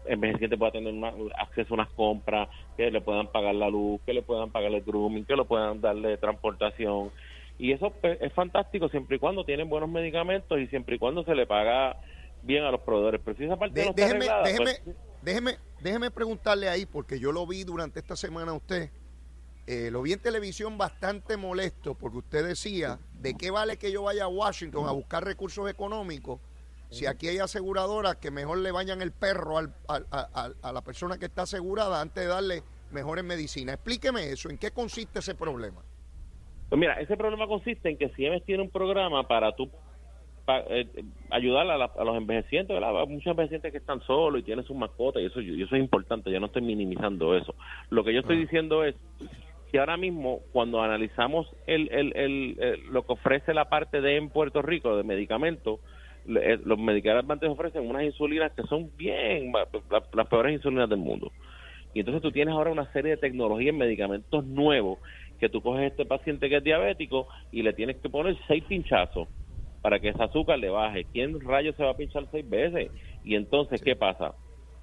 envejeciente 0.08 0.58
pueda 0.58 0.72
tener 0.72 0.94
una- 0.94 1.14
acceso 1.38 1.74
a 1.74 1.76
unas 1.76 1.94
compras, 1.94 2.50
que 2.78 2.90
le 2.92 3.02
puedan 3.02 3.28
pagar 3.32 3.56
la 3.56 3.70
luz, 3.70 4.02
que 4.06 4.14
le 4.14 4.22
puedan 4.22 4.52
pagar 4.52 4.72
el 4.72 4.82
grooming, 4.82 5.26
que 5.26 5.36
le 5.36 5.46
puedan 5.46 5.82
darle 5.82 6.18
transportación. 6.18 7.12
Y 7.58 7.72
eso 7.72 7.92
pues, 8.02 8.18
es 8.22 8.34
fantástico 8.34 8.90
siempre 8.90 9.16
y 9.16 9.20
cuando 9.20 9.46
tienen 9.46 9.70
buenos 9.70 9.90
medicamentos 9.90 10.60
y 10.60 10.68
siempre 10.68 10.96
y 10.96 11.00
cuando 11.00 11.24
se 11.24 11.36
le 11.36 11.48
paga 11.48 11.96
bien 12.42 12.64
a 12.64 12.72
los 12.72 12.82
proveedores. 12.82 13.22
Pero 13.24 13.38
si 13.38 13.46
esa 13.46 13.58
parte 13.58 13.80
De- 13.80 13.86
no 13.88 13.94
déjeme, 13.94 14.16
arreglada, 14.26 14.44
déjeme, 14.44 14.72
pues, 14.84 14.98
déjeme, 15.22 15.58
déjeme 15.80 16.12
preguntarle 16.12 16.70
ahí, 16.70 16.86
porque 16.86 17.20
yo 17.20 17.32
lo 17.32 17.48
vi 17.48 17.64
durante 17.64 18.00
esta 18.00 18.16
semana 18.16 18.52
a 18.52 18.56
usted. 18.56 18.92
eh, 19.68 19.90
lo 19.90 20.04
vi 20.04 20.14
en 20.14 20.20
televisión 20.20 20.78
bastante 20.78 21.38
molesto, 21.38 21.96
porque 21.96 22.20
usted 22.20 22.46
decía, 22.46 23.00
¿de 23.14 23.34
qué 23.34 23.50
vale 23.50 23.78
que 23.78 23.92
yo 23.92 24.04
vaya 24.04 24.26
a 24.26 24.28
Washington 24.28 24.88
a 24.88 24.92
buscar 24.92 25.24
recursos 25.26 25.68
económicos 25.68 26.40
si 26.90 27.06
aquí 27.06 27.28
hay 27.28 27.40
aseguradoras 27.40 28.16
que 28.18 28.32
mejor 28.32 28.60
le 28.60 28.72
bañan 28.72 29.02
el 29.02 29.12
perro 29.12 29.58
al- 29.58 29.74
al- 29.88 30.06
a, 30.62 30.72
la 30.72 30.82
persona 30.82 31.18
que 31.18 31.26
está 31.26 31.44
asegurada 31.44 32.02
antes 32.02 32.24
de 32.24 32.30
darle 32.30 32.62
mejores 32.92 33.24
medicinas? 33.24 33.76
Explíqueme 33.76 34.30
eso, 34.30 34.50
¿en 34.50 34.58
qué 34.58 34.72
consiste 34.72 35.20
ese 35.20 35.36
problema? 35.36 35.82
Pues 36.70 36.80
mira, 36.80 37.00
ese 37.00 37.16
problema 37.18 37.48
consiste 37.48 37.90
en 37.90 37.98
que 37.98 38.10
CIEMES 38.10 38.44
tiene 38.46 38.64
un 38.64 38.70
programa 38.70 39.28
para 39.28 39.54
tú 39.56 39.70
eh, 40.48 40.88
ayudar 41.32 41.70
a, 41.72 41.78
la- 41.78 41.92
a 41.98 42.04
los 42.04 42.16
envejecientes, 42.18 42.74
¿verdad? 42.74 43.06
Muchos 43.08 43.32
envejecientes 43.32 43.72
que 43.72 43.80
están 43.80 44.00
solos 44.02 44.42
y 44.42 44.44
tienen 44.44 44.64
sus 44.66 44.76
mascotas 44.78 45.22
y 45.22 45.26
eso, 45.26 45.42
y 45.42 45.62
eso 45.64 45.76
es 45.76 45.82
importante, 45.82 46.30
yo 46.32 46.40
no 46.40 46.46
estoy 46.48 46.62
minimizando 46.62 47.36
eso. 47.36 47.56
Lo 47.90 48.04
que 48.04 48.14
yo 48.14 48.20
estoy 48.20 48.38
Ah. 48.38 48.40
diciendo 48.42 48.84
es 48.84 48.96
que 49.72 49.80
ahora 49.80 49.98
mismo 49.98 50.42
cuando 50.54 50.82
analizamos 50.84 51.48
el, 51.66 51.90
el, 51.92 52.16
el- 52.16 52.80
lo 52.92 53.04
que 53.06 53.14
ofrece 53.14 53.54
la 53.56 53.66
parte 53.70 54.02
de 54.02 54.18
en 54.18 54.30
Puerto 54.30 54.62
Rico 54.62 54.96
de 54.96 55.04
medicamentos, 55.04 55.80
los 56.26 56.80
Medicare 56.80 57.20
Advantage 57.20 57.52
ofrecen 57.52 57.88
unas 57.88 58.04
insulinas 58.04 58.52
que 58.54 58.64
son 58.64 58.92
bien, 58.98 59.52
las 60.16 60.28
peores 60.28 60.54
insulinas 60.54 60.90
del 60.90 61.00
mundo. 61.00 61.32
Y 61.94 62.00
entonces 62.00 62.22
tú 62.22 62.32
tienes 62.32 62.54
ahora 62.54 62.72
una 62.72 62.92
serie 62.92 63.12
de 63.12 63.18
tecnologías 63.18 63.70
en 63.70 63.78
medicamentos 63.78 64.46
nuevos 64.46 65.00
que 65.40 65.50
tú 65.50 65.62
coges 65.62 65.84
a 65.84 65.88
este 65.88 66.06
paciente 66.06 66.50
que 66.50 66.58
es 66.58 66.64
diabético 66.64 67.28
y 67.52 67.62
le 67.62 67.74
tienes 67.74 67.98
que 67.98 68.10
poner 68.10 68.38
seis 68.48 68.64
pinchazos 68.66 69.28
para 69.82 70.00
que 70.00 70.10
ese 70.10 70.24
azúcar 70.24 70.60
le 70.60 70.70
baje. 70.70 71.06
¿Quién 71.14 71.40
rayos 71.40 71.76
se 71.76 71.84
va 71.84 71.92
a 71.92 71.98
pinchar 71.98 72.26
seis 72.32 72.50
veces? 72.50 72.92
Y 73.24 73.36
entonces, 73.36 73.82
¿qué 73.82 73.96
pasa? 73.96 74.36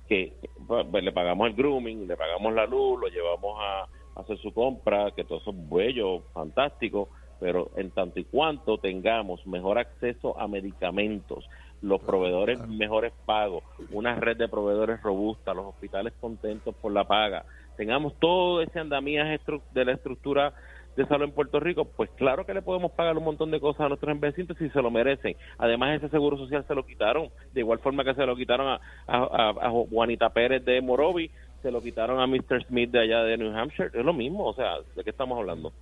Que 0.08 0.32
pues, 0.66 1.04
le 1.04 1.12
pagamos 1.12 1.48
el 1.48 1.54
grooming, 1.54 2.06
le 2.06 2.16
pagamos 2.16 2.54
la 2.54 2.66
luz, 2.66 3.00
lo 3.00 3.08
llevamos 3.08 3.58
a, 3.60 3.82
a 3.82 4.20
hacer 4.20 4.38
su 4.38 4.52
compra, 4.52 5.10
que 5.10 5.24
todo 5.24 5.38
eso 5.38 5.50
es 5.50 5.68
bello, 5.68 6.22
fantástico, 6.32 7.10
pero 7.42 7.72
en 7.74 7.90
tanto 7.90 8.20
y 8.20 8.24
cuanto 8.24 8.78
tengamos 8.78 9.44
mejor 9.48 9.76
acceso 9.76 10.38
a 10.38 10.46
medicamentos, 10.46 11.44
los 11.82 12.00
proveedores 12.00 12.64
mejores 12.68 13.12
pagos, 13.26 13.64
una 13.90 14.14
red 14.14 14.36
de 14.36 14.46
proveedores 14.46 15.02
robusta, 15.02 15.52
los 15.52 15.66
hospitales 15.66 16.12
contentos 16.20 16.72
por 16.76 16.92
la 16.92 17.02
paga, 17.02 17.44
tengamos 17.76 18.14
todo 18.20 18.62
ese 18.62 18.78
andamiaje 18.78 19.40
de 19.74 19.84
la 19.84 19.92
estructura 19.92 20.54
de 20.94 21.04
salud 21.06 21.24
en 21.24 21.32
Puerto 21.32 21.58
Rico, 21.58 21.84
pues 21.84 22.10
claro 22.10 22.46
que 22.46 22.54
le 22.54 22.62
podemos 22.62 22.92
pagar 22.92 23.18
un 23.18 23.24
montón 23.24 23.50
de 23.50 23.58
cosas 23.58 23.80
a 23.80 23.88
nuestros 23.88 24.14
inversionistas 24.14 24.58
si 24.58 24.68
se 24.70 24.80
lo 24.80 24.92
merecen. 24.92 25.34
Además, 25.58 25.96
ese 25.96 26.10
seguro 26.10 26.36
social 26.36 26.64
se 26.68 26.76
lo 26.76 26.86
quitaron, 26.86 27.28
de 27.52 27.60
igual 27.60 27.80
forma 27.80 28.04
que 28.04 28.14
se 28.14 28.24
lo 28.24 28.36
quitaron 28.36 28.68
a, 28.68 28.80
a, 29.08 29.70
Juanita 29.90 30.30
Pérez 30.30 30.64
de 30.64 30.80
Morovi, 30.80 31.28
se 31.60 31.72
lo 31.72 31.82
quitaron 31.82 32.20
a 32.20 32.26
Mr. 32.28 32.66
Smith 32.68 32.90
de 32.92 33.00
allá 33.00 33.24
de 33.24 33.36
New 33.36 33.56
Hampshire. 33.56 33.90
Es 33.92 34.04
lo 34.04 34.12
mismo, 34.12 34.46
o 34.46 34.54
sea, 34.54 34.76
¿de 34.94 35.02
qué 35.02 35.10
estamos 35.10 35.36
hablando? 35.36 35.72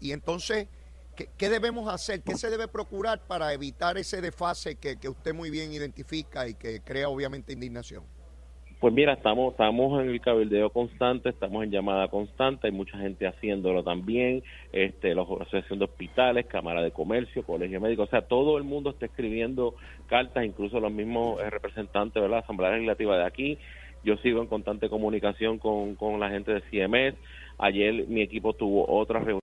Y, 0.00 0.12
entonces, 0.12 0.68
¿qué, 1.16 1.48
debemos 1.48 1.92
hacer? 1.92 2.22
¿Qué 2.22 2.36
se 2.36 2.50
debe 2.50 2.68
procurar 2.68 3.26
para 3.26 3.52
evitar 3.52 3.98
ese 3.98 4.20
desfase 4.20 4.76
que, 4.76 4.96
que 4.96 5.08
usted 5.08 5.34
muy 5.34 5.50
bien 5.50 5.72
identifica 5.72 6.48
y 6.48 6.54
que 6.54 6.80
crea 6.80 7.08
obviamente 7.08 7.52
indignación? 7.52 8.04
Pues 8.82 8.92
mira, 8.92 9.12
estamos, 9.12 9.52
estamos 9.52 10.02
en 10.02 10.10
el 10.10 10.20
cabildeo 10.20 10.70
constante, 10.70 11.28
estamos 11.28 11.62
en 11.62 11.70
llamada 11.70 12.08
constante, 12.08 12.66
hay 12.66 12.72
mucha 12.72 12.98
gente 12.98 13.28
haciéndolo 13.28 13.84
también, 13.84 14.42
este, 14.72 15.14
la 15.14 15.22
Asociación 15.22 15.78
de 15.78 15.84
Hospitales, 15.84 16.46
Cámara 16.46 16.82
de 16.82 16.90
Comercio, 16.90 17.44
Colegio 17.44 17.80
Médico, 17.80 18.02
o 18.02 18.06
sea, 18.08 18.22
todo 18.22 18.58
el 18.58 18.64
mundo 18.64 18.90
está 18.90 19.06
escribiendo 19.06 19.76
cartas, 20.08 20.44
incluso 20.44 20.80
los 20.80 20.90
mismos 20.90 21.40
eh, 21.40 21.48
representantes 21.48 22.20
de 22.20 22.28
la 22.28 22.38
Asamblea 22.38 22.72
Legislativa 22.72 23.16
de 23.18 23.24
aquí. 23.24 23.56
Yo 24.02 24.16
sigo 24.16 24.42
en 24.42 24.48
constante 24.48 24.88
comunicación 24.88 25.58
con, 25.58 25.94
con 25.94 26.18
la 26.18 26.30
gente 26.30 26.52
de 26.52 26.62
CMS. 26.62 27.16
Ayer 27.58 28.08
mi 28.08 28.20
equipo 28.20 28.52
tuvo 28.54 28.92
otra 28.92 29.20
reunión 29.20 29.41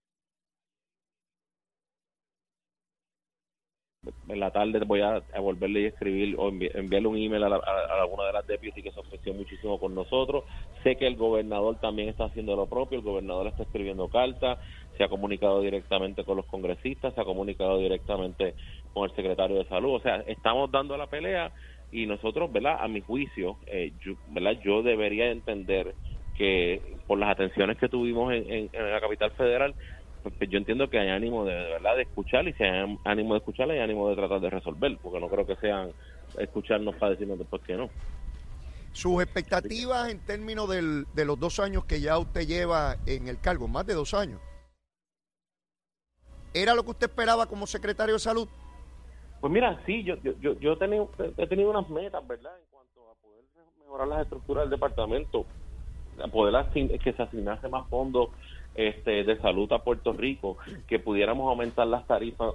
en 4.39 4.45
la 4.45 4.51
tarde 4.51 4.79
voy 4.85 5.01
a, 5.01 5.21
volverle 5.39 5.85
a 5.85 5.89
escribir 5.89 6.35
o 6.37 6.49
enviarle 6.49 7.07
un 7.07 7.17
email 7.17 7.43
a, 7.43 7.59
alguna 8.01 8.25
de 8.25 8.33
las 8.33 8.47
deputies 8.47 8.83
que 8.83 8.91
se 8.91 8.99
ofreció 8.99 9.33
muchísimo 9.33 9.77
con 9.79 9.93
nosotros. 9.93 10.45
Sé 10.83 10.95
que 10.95 11.05
el 11.05 11.17
gobernador 11.17 11.77
también 11.81 12.07
está 12.07 12.25
haciendo 12.25 12.55
lo 12.55 12.67
propio, 12.67 12.99
el 12.99 13.03
gobernador 13.03 13.47
está 13.47 13.63
escribiendo 13.63 14.07
cartas, 14.07 14.57
se 14.97 15.03
ha 15.03 15.09
comunicado 15.09 15.61
directamente 15.61 16.23
con 16.23 16.37
los 16.37 16.45
congresistas, 16.45 17.13
se 17.13 17.21
ha 17.21 17.25
comunicado 17.25 17.79
directamente 17.79 18.55
con 18.93 19.09
el 19.09 19.15
secretario 19.15 19.57
de 19.57 19.65
salud. 19.65 19.95
O 19.95 19.99
sea, 19.99 20.23
estamos 20.27 20.71
dando 20.71 20.95
la 20.95 21.07
pelea 21.07 21.51
y 21.91 22.05
nosotros, 22.05 22.51
¿verdad? 22.51 22.77
A 22.79 22.87
mi 22.87 23.01
juicio, 23.01 23.57
eh, 23.67 23.91
yo, 24.63 24.83
debería 24.83 25.31
entender 25.31 25.95
que 26.37 26.81
por 27.07 27.19
las 27.19 27.31
atenciones 27.31 27.77
que 27.77 27.89
tuvimos 27.89 28.31
en 28.33 28.69
la 28.71 29.01
capital 29.01 29.31
federal, 29.31 29.75
yo 30.49 30.57
entiendo 30.57 30.89
que 30.89 30.99
hay 30.99 31.09
ánimo 31.09 31.45
de, 31.45 31.53
verdad 31.53 31.95
de 31.95 32.03
escuchar 32.03 32.47
y 32.47 32.53
si 32.53 32.63
hay 32.63 32.97
ánimo 33.05 33.33
de 33.33 33.39
escuchar 33.39 33.69
hay 33.69 33.79
ánimo 33.79 34.09
de 34.09 34.15
tratar 34.15 34.41
de 34.41 34.49
resolver, 34.49 34.97
porque 35.01 35.19
no 35.19 35.27
creo 35.27 35.45
que 35.45 35.55
sean 35.57 35.91
escucharnos 36.37 36.95
para 36.95 37.11
decirnos 37.11 37.39
después 37.39 37.61
que 37.63 37.75
no. 37.75 37.89
Sus 38.91 39.21
expectativas 39.21 40.09
en 40.09 40.19
términos 40.25 40.69
del, 40.69 41.05
de 41.13 41.25
los 41.25 41.39
dos 41.39 41.59
años 41.59 41.85
que 41.85 42.01
ya 42.01 42.17
usted 42.17 42.47
lleva 42.47 42.95
en 43.05 43.27
el 43.27 43.39
cargo, 43.39 43.67
más 43.67 43.85
de 43.85 43.93
dos 43.93 44.13
años, 44.13 44.41
¿era 46.53 46.73
lo 46.73 46.83
que 46.83 46.91
usted 46.91 47.09
esperaba 47.09 47.45
como 47.45 47.67
secretario 47.67 48.15
de 48.15 48.19
salud? 48.19 48.47
Pues 49.39 49.53
mira, 49.53 49.79
sí, 49.85 50.03
yo, 50.03 50.15
yo, 50.17 50.33
yo, 50.59 50.73
he, 50.73 50.77
tenido, 50.77 51.09
he 51.37 51.47
tenido 51.47 51.69
unas 51.69 51.89
metas, 51.89 52.27
¿verdad? 52.27 52.51
En 52.59 52.65
cuanto 52.69 53.09
a 53.09 53.15
poder 53.21 53.45
mejorar 53.79 54.07
las 54.07 54.23
estructuras 54.23 54.63
del 54.63 54.71
departamento, 54.71 55.45
a 56.21 56.27
poder 56.27 56.65
que 56.73 57.13
se 57.13 57.23
asignase 57.23 57.69
más 57.69 57.87
fondos 57.87 58.29
este, 58.79 59.25
de 59.25 59.37
salud 59.39 59.69
a 59.73 59.83
Puerto 59.83 60.13
Rico, 60.13 60.57
que 60.87 60.99
pudiéramos 60.99 61.49
aumentar 61.49 61.85
las 61.85 62.07
tarifas 62.07 62.53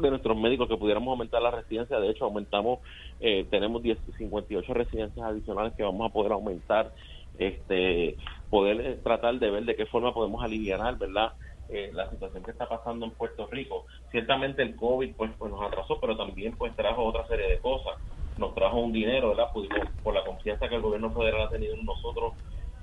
de 0.00 0.10
nuestros 0.10 0.36
médicos, 0.36 0.68
que 0.68 0.76
pudiéramos 0.76 1.12
aumentar 1.12 1.40
la 1.40 1.52
residencia. 1.52 2.00
De 2.00 2.10
hecho, 2.10 2.24
aumentamos, 2.24 2.80
eh, 3.20 3.46
tenemos 3.48 3.80
10, 3.80 3.96
58 4.18 4.74
residencias 4.74 5.24
adicionales 5.24 5.72
que 5.74 5.84
vamos 5.84 6.10
a 6.10 6.12
poder 6.12 6.32
aumentar, 6.32 6.92
este, 7.38 8.16
poder 8.50 8.80
eh, 8.80 8.98
tratar 9.04 9.38
de 9.38 9.50
ver 9.50 9.64
de 9.64 9.76
qué 9.76 9.86
forma 9.86 10.12
podemos 10.12 10.42
aliviar, 10.42 10.98
¿verdad? 10.98 11.32
Eh, 11.68 11.92
la 11.94 12.10
situación 12.10 12.42
que 12.42 12.50
está 12.50 12.68
pasando 12.68 13.06
en 13.06 13.12
Puerto 13.12 13.46
Rico. 13.46 13.86
Ciertamente 14.10 14.62
el 14.62 14.74
COVID 14.74 15.14
pues, 15.14 15.30
pues 15.38 15.52
nos 15.52 15.62
atrasó, 15.62 16.00
pero 16.00 16.16
también 16.16 16.56
pues 16.56 16.74
trajo 16.74 17.04
otra 17.04 17.24
serie 17.28 17.48
de 17.48 17.58
cosas. 17.60 17.94
Nos 18.36 18.52
trajo 18.56 18.80
un 18.80 18.92
dinero, 18.92 19.28
¿verdad? 19.28 19.52
Pudimos, 19.52 19.78
por 20.02 20.12
la 20.12 20.24
confianza 20.24 20.68
que 20.68 20.74
el 20.74 20.82
gobierno 20.82 21.12
federal 21.12 21.42
ha 21.42 21.50
tenido 21.50 21.74
en 21.74 21.84
nosotros, 21.84 22.32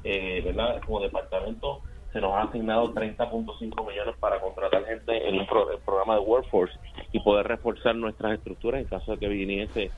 eh, 0.05 0.41
¿verdad? 0.45 0.81
Como 0.85 1.01
departamento, 1.01 1.81
se 2.11 2.21
nos 2.21 2.33
ha 2.33 2.43
asignado 2.43 2.93
30.5 2.93 3.87
millones 3.87 4.15
para 4.19 4.39
contratar 4.39 4.83
gente 4.85 5.27
en 5.27 5.35
el, 5.35 5.47
programa 5.47 6.15
de 6.15 6.21
Workforce 6.21 6.73
y 7.11 7.19
poder 7.19 7.47
reforzar 7.47 7.95
nuestras 7.95 8.33
estructuras 8.33 8.81
en 8.81 8.87
caso 8.87 9.11
de 9.11 9.19
que 9.19 9.27
viniese 9.27 9.91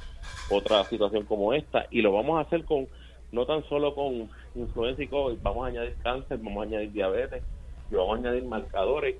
otra 0.50 0.84
situación 0.86 1.26
como 1.26 1.54
esta. 1.54 1.86
Y 1.90 2.02
lo 2.02 2.12
vamos 2.12 2.38
a 2.38 2.42
hacer 2.42 2.66
con 2.66 2.88
no 3.32 3.46
tan 3.46 3.64
solo 3.70 3.96
con 3.96 4.30
influencia 4.56 5.06
y 5.06 5.08
COVID, 5.08 5.38
vamos 5.42 5.66
a 5.66 5.70
añadir 5.70 5.96
cáncer, 6.04 6.38
vamos 6.40 6.64
a 6.64 6.68
añadir 6.68 6.92
diabetes 6.92 7.44
y 7.90 7.96
vamos 7.96 8.18
a 8.18 8.20
añadir 8.20 8.44
marcadores 8.44 9.16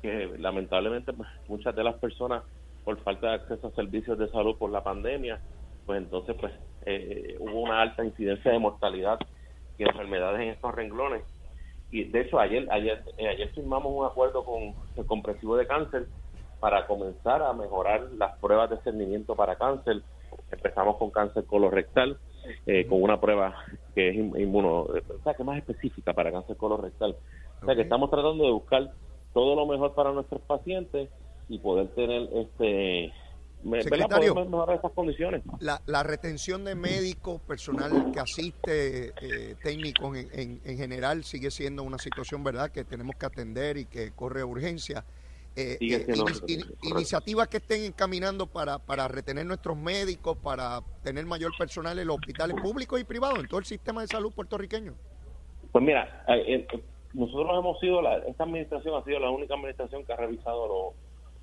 que 0.00 0.30
lamentablemente 0.38 1.12
pues, 1.12 1.28
muchas 1.48 1.76
de 1.76 1.84
las 1.84 1.96
personas 1.96 2.42
por 2.82 2.98
falta 3.02 3.28
de 3.28 3.34
acceso 3.34 3.66
a 3.66 3.70
servicios 3.72 4.18
de 4.18 4.28
salud 4.30 4.56
por 4.56 4.70
la 4.70 4.82
pandemia, 4.82 5.38
pues 5.84 5.98
entonces 5.98 6.34
pues 6.40 6.52
eh, 6.86 7.36
hubo 7.38 7.60
una 7.60 7.82
alta 7.82 8.04
incidencia 8.04 8.50
de 8.50 8.58
mortalidad 8.58 9.18
y 9.78 9.82
enfermedades 9.82 10.40
en 10.40 10.48
estos 10.48 10.74
renglones 10.74 11.22
y 11.92 12.04
de 12.04 12.22
hecho 12.22 12.40
ayer 12.40 12.66
ayer 12.72 13.04
eh, 13.18 13.28
ayer 13.28 13.48
firmamos 13.50 13.92
un 13.94 14.06
acuerdo 14.06 14.44
con 14.44 14.74
el 14.96 15.06
comprensivo 15.06 15.56
de 15.56 15.66
cáncer 15.66 16.06
para 16.58 16.86
comenzar 16.86 17.42
a 17.42 17.52
mejorar 17.52 18.08
las 18.16 18.38
pruebas 18.38 18.70
de 18.70 18.78
cernimiento 18.78 19.36
para 19.36 19.56
cáncer. 19.56 20.00
Empezamos 20.50 20.96
con 20.96 21.10
cáncer 21.10 21.44
colorectal 21.44 22.18
eh, 22.66 22.86
con 22.86 23.02
una 23.02 23.20
prueba 23.20 23.54
que 23.94 24.08
es 24.08 24.16
inmuno 24.16 24.82
o 24.82 25.22
sea 25.22 25.34
que 25.34 25.42
es 25.42 25.46
más 25.46 25.58
específica 25.58 26.14
para 26.14 26.32
cáncer 26.32 26.56
colorectal. 26.56 27.14
O 27.60 27.66
sea 27.66 27.74
que 27.74 27.82
estamos 27.82 28.10
tratando 28.10 28.44
de 28.44 28.52
buscar 28.52 28.90
todo 29.34 29.54
lo 29.54 29.66
mejor 29.66 29.94
para 29.94 30.12
nuestros 30.12 30.40
pacientes 30.42 31.10
y 31.48 31.58
poder 31.58 31.88
tener 31.88 32.28
este 32.34 33.12
Secretario, 33.62 34.34
mejorar 34.34 34.76
esas 34.76 34.92
condiciones. 34.92 35.42
La, 35.60 35.80
la, 35.86 36.02
retención 36.02 36.64
de 36.64 36.74
médicos, 36.74 37.40
personal 37.42 38.10
que 38.12 38.18
asiste, 38.18 39.12
eh, 39.20 39.54
técnicos 39.62 40.16
en, 40.16 40.60
en, 40.64 40.76
general, 40.76 41.22
sigue 41.22 41.50
siendo 41.50 41.84
una 41.84 41.98
situación, 41.98 42.42
¿verdad?, 42.42 42.70
que 42.70 42.84
tenemos 42.84 43.14
que 43.16 43.26
atender 43.26 43.76
y 43.76 43.84
que 43.86 44.10
corre 44.12 44.42
urgencia. 44.42 45.04
Eh, 45.54 45.76
eh 45.80 46.06
iniciativas 46.82 47.46
que 47.48 47.58
estén 47.58 47.84
encaminando 47.84 48.46
para, 48.46 48.78
para 48.78 49.06
retener 49.06 49.46
nuestros 49.46 49.76
médicos, 49.76 50.36
para 50.38 50.80
tener 51.04 51.26
mayor 51.26 51.52
personal 51.56 51.98
en 51.98 52.06
los 52.06 52.16
hospitales 52.16 52.56
públicos 52.60 52.98
y 53.00 53.04
privados, 53.04 53.38
en 53.38 53.46
todo 53.46 53.60
el 53.60 53.66
sistema 53.66 54.00
de 54.00 54.08
salud 54.08 54.32
puertorriqueño. 54.32 54.94
Pues 55.70 55.84
mira, 55.84 56.24
nosotros 57.12 57.58
hemos 57.58 57.78
sido, 57.80 58.02
la, 58.02 58.18
esta 58.18 58.44
administración 58.44 58.94
ha 58.94 59.04
sido 59.04 59.20
la 59.20 59.30
única 59.30 59.54
administración 59.54 60.04
que 60.04 60.12
ha 60.12 60.16
revisado 60.16 60.66
los 60.66 61.01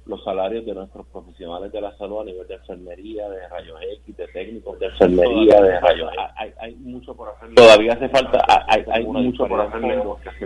los 0.09 0.23
salarios 0.23 0.65
de 0.65 0.73
nuestros 0.73 1.05
profesionales 1.07 1.71
de 1.71 1.81
la 1.81 1.95
salud 1.97 2.21
a 2.21 2.25
nivel 2.25 2.47
de 2.47 2.55
enfermería, 2.55 3.29
de 3.29 3.47
rayos 3.47 3.79
X, 4.01 4.17
de 4.17 4.27
técnicos 4.27 4.79
de 4.79 4.87
enfermería, 4.87 5.61
de 5.61 5.79
rayos 5.79 6.11
X. 6.11 6.25
Hay, 6.35 6.53
hay 6.59 6.75
mucho 6.75 7.15
por 7.15 7.29
hacer. 7.29 7.53
Todavía 7.53 7.93
hace 7.93 8.09
falta, 8.09 8.43
hay, 8.67 8.83
hay 8.91 9.05
mucho 9.05 9.45
por 9.45 9.61
hacer. 9.61 9.81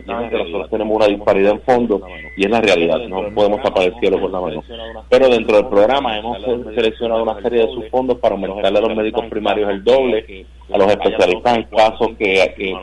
Nosotros 0.05 0.69
tenemos 0.69 0.95
una 0.97 1.07
disparidad 1.07 1.53
en 1.53 1.61
fondo 1.61 2.01
y 2.35 2.45
es 2.45 2.51
la 2.51 2.59
realidad, 2.59 2.99
no 3.07 3.33
podemos 3.33 3.61
tapar 3.63 3.83
el 3.83 3.99
cielo 3.99 4.19
por 4.19 4.31
la 4.31 4.41
mano. 4.41 4.63
Pero 5.09 5.29
dentro 5.29 5.55
del 5.55 5.67
programa 5.67 6.17
hemos 6.17 6.41
seleccionado 6.75 7.23
una 7.23 7.41
serie 7.41 7.65
de 7.65 7.73
subfondos 7.73 8.19
para 8.19 8.35
aumentarle 8.35 8.79
a 8.79 8.81
los 8.81 8.95
médicos 8.95 9.25
primarios 9.29 9.69
el 9.69 9.83
doble, 9.83 10.45
a 10.73 10.77
los 10.77 10.87
especialistas 10.87 11.57
en 11.57 11.63
casos 11.65 12.07
que, 12.17 12.53
que, 12.57 12.75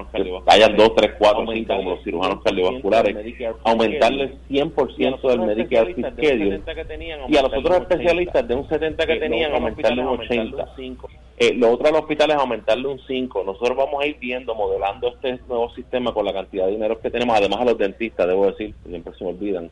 hayan 0.47 0.77
dos, 0.77 0.95
tres, 0.95 1.13
cuatro, 1.19 1.45
cinco, 1.53 1.77
como 1.77 1.91
los 1.91 2.05
cirujanos 2.05 2.43
cardiovasculares, 2.45 3.17
aumentarle 3.65 4.23
el 4.25 4.39
100% 4.49 5.29
del 5.29 5.41
Medicare 5.41 5.93
Schedule 5.93 6.63
y 7.29 7.37
a 7.37 7.43
los 7.43 7.53
otros 7.53 7.81
especialistas 7.81 8.47
de 8.47 8.55
un 8.55 8.69
70 8.69 9.07
que 9.07 9.17
tenían 9.17 9.53
aumentarle 9.53 10.03
un 10.03 10.21
80. 10.21 10.69
Eh, 11.43 11.55
lo 11.55 11.71
otro 11.71 11.89
a 11.89 11.91
los 11.91 12.03
hospitales 12.03 12.37
aumentarle 12.37 12.87
un 12.87 13.01
5. 13.05 13.45
Nosotros 13.45 13.77
vamos 13.77 14.03
a 14.03 14.07
ir 14.07 14.19
viendo, 14.21 14.55
modelando 14.55 15.09
este 15.09 15.41
nuevo 15.49 15.75
sistema 15.75 16.13
con 16.13 16.27
la 16.27 16.35
cantidad 16.35 16.67
de 16.67 16.73
dinero 16.73 17.01
que 17.01 17.11
tenemos, 17.11 17.37
además 17.37 17.61
a 17.61 17.65
los 17.65 17.79
dentistas, 17.79 18.29
debo 18.29 18.47
decir, 18.47 18.75
siempre 18.87 19.15
se 19.17 19.25
me 19.25 19.31
olvidan, 19.31 19.71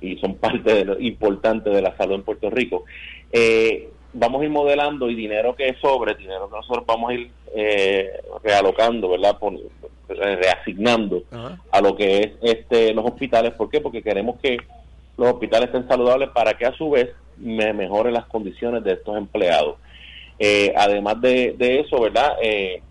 y 0.00 0.18
son 0.18 0.34
parte 0.36 0.72
de 0.72 0.84
lo 0.84 1.00
importante 1.00 1.70
de 1.70 1.82
la 1.82 1.96
salud 1.96 2.16
en 2.16 2.22
Puerto 2.22 2.50
Rico. 2.50 2.84
Eh, 3.32 3.88
vamos 4.16 4.40
a 4.40 4.44
ir 4.44 4.50
modelando 4.50 5.10
y 5.10 5.14
dinero 5.14 5.54
que 5.54 5.74
sobre, 5.80 6.14
dinero 6.14 6.48
que 6.48 6.56
nosotros 6.56 6.84
vamos 6.86 7.10
a 7.10 7.14
ir 7.14 7.30
eh, 7.54 8.10
realocando, 8.42 9.10
¿verdad? 9.10 9.36
reasignando 10.08 11.24
a 11.70 11.80
lo 11.80 11.96
que 11.96 12.20
es 12.20 12.28
este 12.42 12.94
los 12.94 13.04
hospitales. 13.04 13.52
¿Por 13.54 13.68
qué? 13.68 13.80
Porque 13.80 14.02
queremos 14.02 14.38
que 14.40 14.56
los 15.16 15.32
hospitales 15.32 15.68
estén 15.68 15.88
saludables 15.88 16.30
para 16.30 16.54
que 16.54 16.66
a 16.66 16.76
su 16.76 16.90
vez 16.90 17.10
me 17.36 17.72
mejoren 17.72 18.14
las 18.14 18.26
condiciones 18.26 18.84
de 18.84 18.92
estos 18.92 19.16
empleados. 19.16 19.76
Eh, 20.38 20.72
además 20.76 21.20
de, 21.20 21.56
eso, 21.58 22.00
¿verdad? 22.00 22.36
Eh, 22.42 22.82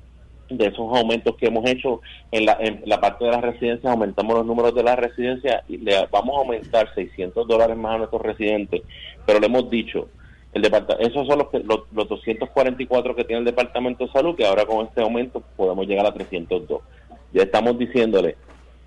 de 0.49 0.67
esos 0.67 0.95
aumentos 0.95 1.35
que 1.37 1.47
hemos 1.47 1.67
hecho 1.67 2.01
en 2.31 2.45
la, 2.45 2.57
en 2.59 2.81
la 2.85 2.99
parte 2.99 3.25
de 3.25 3.31
las 3.31 3.41
residencias, 3.41 3.91
aumentamos 3.91 4.37
los 4.37 4.45
números 4.45 4.75
de 4.75 4.83
las 4.83 4.97
residencias 4.97 5.63
y 5.67 5.77
le 5.77 6.05
vamos 6.11 6.35
a 6.35 6.39
aumentar 6.39 6.93
600 6.93 7.47
dólares 7.47 7.77
más 7.77 7.95
a 7.95 7.97
nuestros 7.99 8.21
residentes, 8.21 8.81
pero 9.25 9.39
le 9.39 9.47
hemos 9.47 9.69
dicho, 9.69 10.09
El 10.55 10.63
esos 10.63 11.27
son 11.27 11.39
los, 11.39 11.47
los, 11.65 11.81
los 11.91 12.07
244 12.07 13.13
que 13.13 13.25
tiene 13.25 13.39
el 13.39 13.45
Departamento 13.45 14.05
de 14.05 14.11
Salud, 14.13 14.37
que 14.37 14.45
ahora 14.45 14.65
con 14.65 14.85
este 14.85 15.01
aumento 15.01 15.43
podemos 15.57 15.85
llegar 15.85 16.05
a 16.05 16.13
302. 16.13 16.81
Ya 17.33 17.43
estamos 17.43 17.77
diciéndole, 17.77 18.37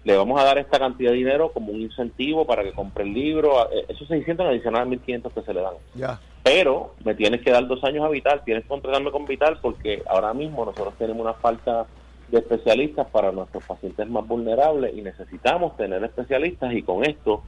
le 0.03 0.17
vamos 0.17 0.41
a 0.41 0.45
dar 0.45 0.57
esta 0.57 0.79
cantidad 0.79 1.11
de 1.11 1.19
dinero 1.19 1.53
como 1.53 1.73
un 1.73 1.83
incentivo 1.83 2.47
para 2.47 2.65
que 2.65 2.73
compre 2.73 3.05
el 3.05 3.13
libro, 3.13 3.71
eh, 3.71 3.85
esos 3.89 4.09
600 4.09 4.47
adicional 4.47 4.83
a 4.83 4.85
1500 4.87 5.31
que 5.31 5.43
se 5.43 5.53
le 5.53 5.61
dan. 5.61 5.75
Ya. 5.95 6.19
Pero 6.43 6.95
me 7.05 7.15
tienes 7.15 7.43
que 7.43 7.51
dar 7.51 7.67
dos 7.67 7.85
años 7.85 8.03
a 8.03 8.09
Vital, 8.09 8.41
tienes 8.47 8.63
que 8.63 8.71
contratarme 8.71 9.11
con 9.11 9.27
Vital 9.27 9.59
porque 9.61 10.03
ahora 10.09 10.33
mismo 10.33 10.65
nosotros 10.65 10.95
tenemos 10.99 11.21
una 11.21 11.35
falta 11.35 11.87
de 12.29 12.39
especialistas 12.39 13.09
para 13.09 13.31
nuestros 13.31 13.63
pacientes 13.65 14.09
más 14.09 14.27
vulnerables 14.27 14.97
y 14.97 15.03
necesitamos 15.03 15.77
tener 15.77 16.03
especialistas 16.03 16.73
y 16.73 16.83
con 16.83 17.05
esto 17.05 17.43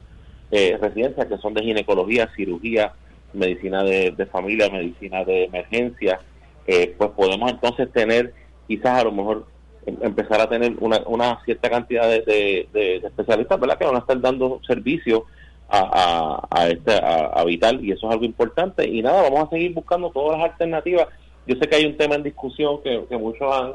eh, 0.50 0.76
residencias 0.78 1.26
que 1.26 1.38
son 1.38 1.54
de 1.54 1.62
ginecología, 1.62 2.28
cirugía, 2.36 2.92
medicina 3.32 3.82
de, 3.84 4.28
familia, 4.30 4.68
medicina 4.70 5.24
de 5.24 5.44
emergencia, 5.44 6.20
eh, 6.66 6.94
pues 6.96 7.10
podemos 7.10 7.50
entonces 7.50 7.90
tener 7.92 8.34
quizás 8.66 9.00
a 9.00 9.04
lo 9.04 9.12
mejor 9.12 9.46
em, 9.86 9.96
empezar 10.02 10.40
a 10.40 10.48
tener 10.48 10.74
una, 10.80 11.02
una 11.06 11.42
cierta 11.44 11.70
cantidad 11.70 12.08
de, 12.08 13.00
especialistas, 13.04 13.58
¿verdad? 13.58 13.78
Que 13.78 13.84
van 13.84 13.96
a 13.96 14.00
estar 14.00 14.20
dando 14.20 14.60
servicio 14.66 15.26
a, 15.68 16.46
a, 16.50 16.68
este, 16.68 16.92
a, 16.92 17.44
Vital 17.44 17.84
y 17.84 17.92
eso 17.92 18.06
es 18.06 18.12
algo 18.12 18.24
importante. 18.24 18.88
Y 18.88 19.02
nada, 19.02 19.22
vamos 19.22 19.46
a 19.46 19.50
seguir 19.50 19.72
buscando 19.72 20.10
todas 20.10 20.38
las 20.38 20.50
alternativas. 20.50 21.08
Yo 21.46 21.56
sé 21.56 21.68
que 21.68 21.76
hay 21.76 21.86
un 21.86 21.96
tema 21.96 22.16
en 22.16 22.22
discusión 22.22 22.82
que, 22.82 23.16
muchos 23.16 23.52
han, 23.52 23.72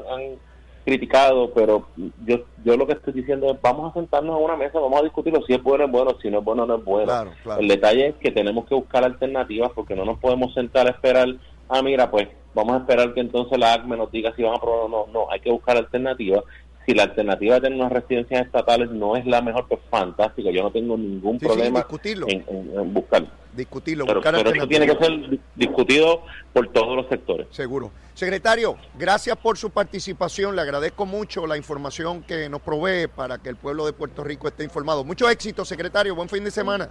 criticado, 0.86 1.50
pero 1.52 1.88
yo 2.24 2.44
yo 2.64 2.76
lo 2.76 2.86
que 2.86 2.92
estoy 2.92 3.12
diciendo 3.12 3.50
es 3.50 3.60
vamos 3.60 3.90
a 3.90 3.94
sentarnos 3.98 4.36
a 4.36 4.38
una 4.38 4.56
mesa, 4.56 4.78
vamos 4.78 5.00
a 5.00 5.02
discutirlo, 5.02 5.42
si 5.44 5.52
es 5.52 5.62
bueno 5.62 5.84
es 5.84 5.90
bueno, 5.90 6.12
si 6.22 6.30
no 6.30 6.38
es 6.38 6.44
bueno 6.44 6.64
no 6.64 6.76
es 6.76 6.84
bueno. 6.84 7.12
El 7.58 7.66
detalle 7.66 8.06
es 8.06 8.14
que 8.14 8.30
tenemos 8.30 8.66
que 8.66 8.76
buscar 8.76 9.04
alternativas 9.04 9.72
porque 9.74 9.96
no 9.96 10.04
nos 10.04 10.20
podemos 10.20 10.54
sentar 10.54 10.86
a 10.86 10.90
esperar, 10.90 11.26
ah 11.68 11.82
mira 11.82 12.08
pues 12.08 12.28
vamos 12.54 12.74
a 12.74 12.78
esperar 12.78 13.12
que 13.14 13.20
entonces 13.20 13.58
la 13.58 13.74
ACME 13.74 13.96
nos 13.96 14.12
diga 14.12 14.32
si 14.36 14.44
van 14.44 14.52
a 14.52 14.56
aprobar 14.58 14.84
o 14.84 14.88
no, 14.88 15.06
no, 15.12 15.26
hay 15.28 15.40
que 15.40 15.50
buscar 15.50 15.76
alternativas 15.76 16.44
si 16.86 16.94
la 16.94 17.02
alternativa 17.02 17.56
de 17.56 17.62
tener 17.62 17.78
unas 17.78 17.92
residencias 17.92 18.46
estatales 18.46 18.90
no 18.90 19.16
es 19.16 19.26
la 19.26 19.42
mejor, 19.42 19.66
pues 19.68 19.80
fantástico. 19.90 20.50
Yo 20.50 20.62
no 20.62 20.70
tengo 20.70 20.96
ningún 20.96 21.38
problema 21.38 21.84
en, 22.04 22.44
en, 22.48 22.94
buscarlo. 22.94 23.28
Discutirlo, 23.52 24.04
pero, 24.06 24.20
pero 24.20 24.50
esto 24.50 24.68
tiene 24.68 24.86
que 24.86 24.96
ser 25.02 25.40
discutido 25.54 26.22
por 26.52 26.70
todos 26.72 26.94
los 26.94 27.08
sectores. 27.08 27.48
Seguro. 27.50 27.90
Secretario, 28.14 28.76
gracias 28.98 29.36
por 29.36 29.58
su 29.58 29.70
participación. 29.70 30.54
Le 30.54 30.62
agradezco 30.62 31.06
mucho 31.06 31.46
la 31.46 31.56
información 31.56 32.22
que 32.22 32.48
nos 32.48 32.60
provee 32.60 33.08
para 33.08 33.38
que 33.38 33.48
el 33.48 33.56
pueblo 33.56 33.84
de 33.86 33.92
Puerto 33.92 34.22
Rico 34.22 34.46
esté 34.46 34.62
informado. 34.62 35.04
Mucho 35.04 35.28
éxito, 35.28 35.64
secretario. 35.64 36.14
Buen 36.14 36.28
fin 36.28 36.44
de 36.44 36.50
semana. 36.50 36.90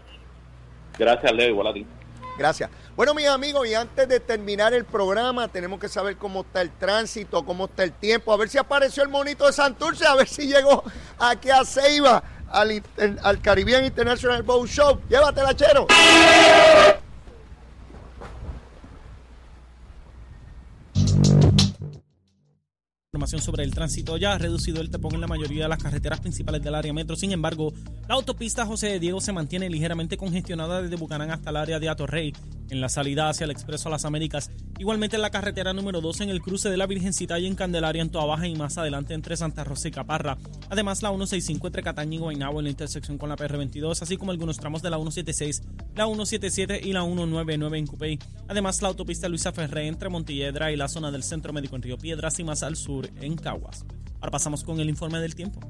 Gracias, 0.97 1.31
Leo. 1.31 1.49
Igual 1.49 1.67
a 1.67 1.73
ti. 1.73 1.85
Gracias. 2.37 2.69
Bueno, 2.95 3.13
mis 3.13 3.27
amigos, 3.27 3.67
y 3.67 3.73
antes 3.73 4.07
de 4.07 4.19
terminar 4.19 4.73
el 4.73 4.85
programa, 4.85 5.47
tenemos 5.47 5.79
que 5.79 5.89
saber 5.89 6.17
cómo 6.17 6.41
está 6.41 6.61
el 6.61 6.71
tránsito, 6.71 7.45
cómo 7.45 7.65
está 7.65 7.83
el 7.83 7.93
tiempo, 7.93 8.33
a 8.33 8.37
ver 8.37 8.49
si 8.49 8.57
apareció 8.57 9.03
el 9.03 9.09
monito 9.09 9.45
de 9.45 9.53
Santurce, 9.53 10.05
a 10.05 10.15
ver 10.15 10.27
si 10.27 10.47
llegó 10.47 10.83
aquí 11.17 11.49
a 11.49 11.63
Ceiba, 11.63 12.23
al, 12.49 12.83
al 13.23 13.41
Caribbean 13.41 13.85
International 13.85 14.43
Boat 14.43 14.67
Show. 14.67 15.01
Llévatela, 15.09 15.55
chero. 15.55 15.87
Información 23.25 23.41
sobre 23.41 23.63
el 23.63 23.73
tránsito 23.73 24.17
ya 24.17 24.33
ha 24.33 24.37
reducido 24.37 24.81
el 24.81 24.91
tapón 24.91 25.15
en 25.15 25.21
la 25.21 25.27
mayoría 25.27 25.63
de 25.63 25.69
las 25.69 25.81
carreteras 25.81 26.19
principales 26.19 26.61
del 26.61 26.75
área 26.75 26.93
metro. 26.93 27.15
Sin 27.15 27.31
embargo, 27.31 27.73
la 28.07 28.13
autopista 28.13 28.67
José 28.67 28.87
de 28.87 28.99
Diego 28.99 29.19
se 29.19 29.33
mantiene 29.33 29.67
ligeramente 29.67 30.15
congestionada 30.15 30.83
desde 30.83 30.95
Bucanán 30.95 31.31
hasta 31.31 31.49
el 31.49 31.55
área 31.55 31.79
de 31.79 31.89
Atorrey 31.89 32.33
en 32.69 32.81
la 32.81 32.89
salida 32.89 33.27
hacia 33.27 33.45
el 33.45 33.51
Expreso 33.51 33.89
a 33.89 33.91
las 33.91 34.05
Américas. 34.05 34.51
Igualmente 34.77 35.15
en 35.15 35.21
la 35.21 35.29
carretera 35.29 35.71
número 35.71 36.01
2 36.01 36.21
en 36.21 36.29
el 36.29 36.41
cruce 36.41 36.69
de 36.69 36.75
la 36.75 36.85
Virgencita 36.85 37.39
y 37.39 37.47
en 37.47 37.55
Candelaria 37.55 38.01
en 38.01 38.09
Toa 38.09 38.25
Baja 38.25 38.45
y 38.45 38.55
más 38.55 38.77
adelante 38.77 39.13
entre 39.13 39.37
Santa 39.37 39.63
Rosa 39.63 39.87
y 39.87 39.91
Caparra. 39.91 40.37
Además 40.69 41.01
la 41.01 41.09
165 41.09 41.67
entre 41.67 41.81
Cataña 41.81 42.15
y 42.15 42.17
Guaynabo 42.17 42.59
en 42.59 42.65
la 42.65 42.71
intersección 42.71 43.17
con 43.17 43.29
la 43.29 43.37
PR22, 43.37 44.01
así 44.01 44.17
como 44.17 44.31
algunos 44.31 44.57
tramos 44.57 44.81
de 44.81 44.89
la 44.89 44.97
176, 44.97 45.61
la 45.95 46.05
177 46.05 46.81
y 46.83 46.91
la 46.91 47.03
199 47.03 47.77
en 47.77 47.87
Cupey. 47.87 48.19
Además 48.49 48.81
la 48.81 48.89
autopista 48.89 49.29
Luisa 49.29 49.53
Ferré 49.53 49.87
entre 49.87 50.09
Montilledra 50.09 50.73
y 50.73 50.75
la 50.75 50.89
zona 50.89 51.09
del 51.09 51.23
Centro 51.23 51.53
Médico 51.53 51.77
en 51.77 51.81
Río 51.81 51.97
Piedras 51.97 52.37
y 52.39 52.43
más 52.43 52.61
al 52.61 52.75
sur 52.75 53.09
en 53.21 53.37
Caguas. 53.37 53.85
Ahora 54.19 54.31
pasamos 54.31 54.65
con 54.65 54.81
el 54.81 54.89
informe 54.89 55.19
del 55.19 55.35
tiempo. 55.35 55.61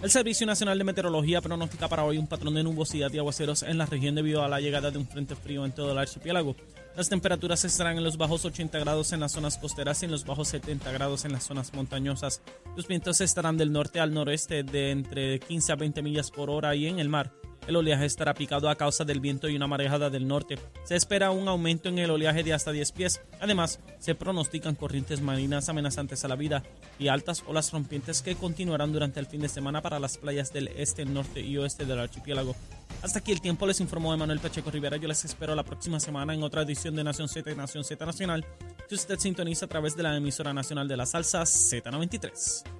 El 0.00 0.10
Servicio 0.12 0.46
Nacional 0.46 0.78
de 0.78 0.84
Meteorología 0.84 1.40
pronostica 1.40 1.88
para 1.88 2.04
hoy 2.04 2.18
un 2.18 2.28
patrón 2.28 2.54
de 2.54 2.62
nubosidad 2.62 3.12
y 3.12 3.18
aguaceros 3.18 3.64
en 3.64 3.78
la 3.78 3.86
región 3.86 4.14
debido 4.14 4.44
a 4.44 4.48
la 4.48 4.60
llegada 4.60 4.92
de 4.92 4.98
un 4.98 5.08
frente 5.08 5.34
frío 5.34 5.64
en 5.64 5.72
todo 5.72 5.90
el 5.90 5.98
archipiélago. 5.98 6.54
Las 6.96 7.10
temperaturas 7.10 7.62
estarán 7.66 7.98
en 7.98 8.04
los 8.04 8.16
bajos 8.16 8.46
80 8.46 8.78
grados 8.78 9.12
en 9.12 9.20
las 9.20 9.32
zonas 9.32 9.58
costeras 9.58 10.00
y 10.00 10.06
en 10.06 10.12
los 10.12 10.24
bajos 10.24 10.48
70 10.48 10.90
grados 10.92 11.26
en 11.26 11.32
las 11.32 11.44
zonas 11.44 11.74
montañosas. 11.74 12.40
Los 12.74 12.88
vientos 12.88 13.20
estarán 13.20 13.58
del 13.58 13.70
norte 13.70 14.00
al 14.00 14.14
noreste 14.14 14.62
de 14.62 14.92
entre 14.92 15.38
15 15.40 15.72
a 15.72 15.76
20 15.76 16.00
millas 16.00 16.30
por 16.30 16.48
hora 16.48 16.74
y 16.74 16.86
en 16.86 16.98
el 16.98 17.10
mar 17.10 17.34
el 17.66 17.76
oleaje 17.76 18.06
estará 18.06 18.34
picado 18.34 18.68
a 18.68 18.76
causa 18.76 19.04
del 19.04 19.20
viento 19.20 19.48
y 19.48 19.56
una 19.56 19.66
marejada 19.66 20.10
del 20.10 20.26
norte. 20.26 20.58
Se 20.84 20.96
espera 20.96 21.30
un 21.30 21.48
aumento 21.48 21.88
en 21.88 21.98
el 21.98 22.10
oleaje 22.10 22.42
de 22.42 22.52
hasta 22.52 22.72
10 22.72 22.92
pies. 22.92 23.20
Además, 23.40 23.80
se 23.98 24.14
pronostican 24.14 24.74
corrientes 24.74 25.20
marinas 25.20 25.68
amenazantes 25.68 26.24
a 26.24 26.28
la 26.28 26.36
vida 26.36 26.62
y 26.98 27.08
altas 27.08 27.42
olas 27.46 27.72
rompientes 27.72 28.22
que 28.22 28.36
continuarán 28.36 28.92
durante 28.92 29.20
el 29.20 29.26
fin 29.26 29.40
de 29.40 29.48
semana 29.48 29.82
para 29.82 29.98
las 29.98 30.18
playas 30.18 30.52
del 30.52 30.68
este, 30.68 31.04
norte 31.04 31.40
y 31.40 31.58
oeste 31.58 31.84
del 31.84 31.98
archipiélago. 31.98 32.54
Hasta 33.02 33.18
aquí 33.18 33.32
el 33.32 33.40
tiempo, 33.40 33.66
les 33.66 33.80
informó 33.80 34.14
Emanuel 34.14 34.40
Pacheco 34.40 34.70
Rivera. 34.70 34.96
Yo 34.96 35.08
les 35.08 35.24
espero 35.24 35.54
la 35.54 35.64
próxima 35.64 36.00
semana 36.00 36.34
en 36.34 36.42
otra 36.42 36.62
edición 36.62 36.96
de 36.96 37.04
Nación 37.04 37.28
Z 37.28 37.54
Nación 37.54 37.84
Z 37.84 38.04
Nacional, 38.04 38.44
que 38.88 38.94
usted 38.94 39.18
sintoniza 39.18 39.66
a 39.66 39.68
través 39.68 39.96
de 39.96 40.02
la 40.02 40.16
emisora 40.16 40.52
nacional 40.52 40.88
de 40.88 40.96
la 40.96 41.06
salsa 41.06 41.42
Z93. 41.42 42.75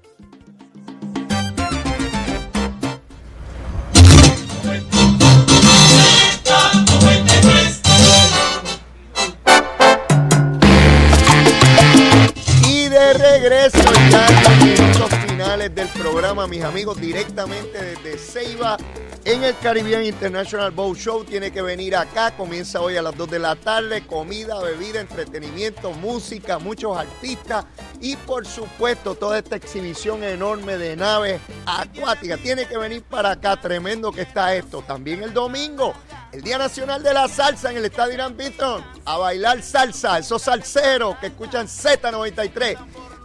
Programa, 16.47 16.49
mis 16.49 16.63
amigos, 16.63 17.01
directamente 17.01 17.83
desde 17.83 18.19
Ceiba 18.19 18.77
en 19.25 19.43
el 19.43 19.57
Caribbean 19.59 20.05
International 20.05 20.71
Boat 20.71 20.97
Show. 20.97 21.25
Tiene 21.25 21.51
que 21.51 21.63
venir 21.63 21.97
acá, 21.97 22.37
comienza 22.37 22.81
hoy 22.81 22.97
a 22.97 23.03
las 23.03 23.17
2 23.17 23.31
de 23.31 23.39
la 23.39 23.57
tarde, 23.57 24.07
comida, 24.07 24.61
bebida, 24.61 25.01
entretenimiento, 25.01 25.93
música, 25.93 26.59
muchos 26.59 26.97
artistas 26.97 27.65
y 28.01 28.17
por 28.17 28.47
supuesto 28.47 29.15
toda 29.15 29.39
esta 29.39 29.57
exhibición 29.57 30.23
enorme 30.23 30.79
de 30.79 30.97
naves 30.97 31.41
acuáticas. 31.67 32.41
Tiene 32.41 32.67
que 32.67 32.79
venir 32.79 33.03
para 33.03 33.33
acá, 33.33 33.61
tremendo 33.61 34.13
que 34.13 34.23
está 34.23 34.55
esto. 34.55 34.83
También 34.83 35.23
el 35.23 35.33
domingo, 35.33 35.95
el 36.33 36.43
Día 36.43 36.59
Nacional 36.59 37.03
de 37.03 37.15
la 37.15 37.29
Salsa 37.29 37.71
en 37.71 37.79
el 37.79 37.87
Estadio 37.87 38.15
Irán 38.15 38.37
Beaton, 38.37 38.85
a 39.05 39.19
bailar 39.19 39.63
salsa, 39.63 40.19
esos 40.19 40.43
salseros 40.43 41.17
que 41.17 41.29
escuchan 41.29 41.67
Z93. 41.67 42.77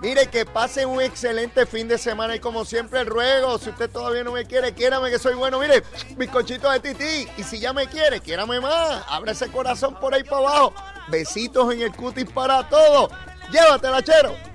Mire, 0.01 0.27
que 0.27 0.47
pasen 0.47 0.89
un 0.89 0.99
excelente 0.99 1.67
fin 1.67 1.87
de 1.87 1.99
semana 1.99 2.35
y 2.35 2.39
como 2.39 2.65
siempre 2.65 3.03
ruego, 3.03 3.59
si 3.59 3.69
usted 3.69 3.87
todavía 3.87 4.23
no 4.23 4.31
me 4.31 4.45
quiere, 4.45 4.73
quiérame 4.73 5.11
que 5.11 5.19
soy 5.19 5.35
bueno. 5.35 5.59
Mire, 5.59 5.83
bizcochito 6.17 6.71
de 6.71 6.79
tití. 6.79 7.27
Y 7.37 7.43
si 7.43 7.59
ya 7.59 7.71
me 7.71 7.85
quiere, 7.85 8.19
quiérame 8.19 8.59
más. 8.59 9.03
Abre 9.07 9.33
ese 9.33 9.51
corazón 9.51 9.95
por 9.99 10.15
ahí 10.15 10.23
para 10.23 10.37
abajo. 10.37 10.73
Besitos 11.07 11.71
en 11.71 11.81
el 11.81 11.91
cutis 11.95 12.29
para 12.31 12.67
todos. 12.67 13.11
Llévatela, 13.51 14.01
chero. 14.01 14.50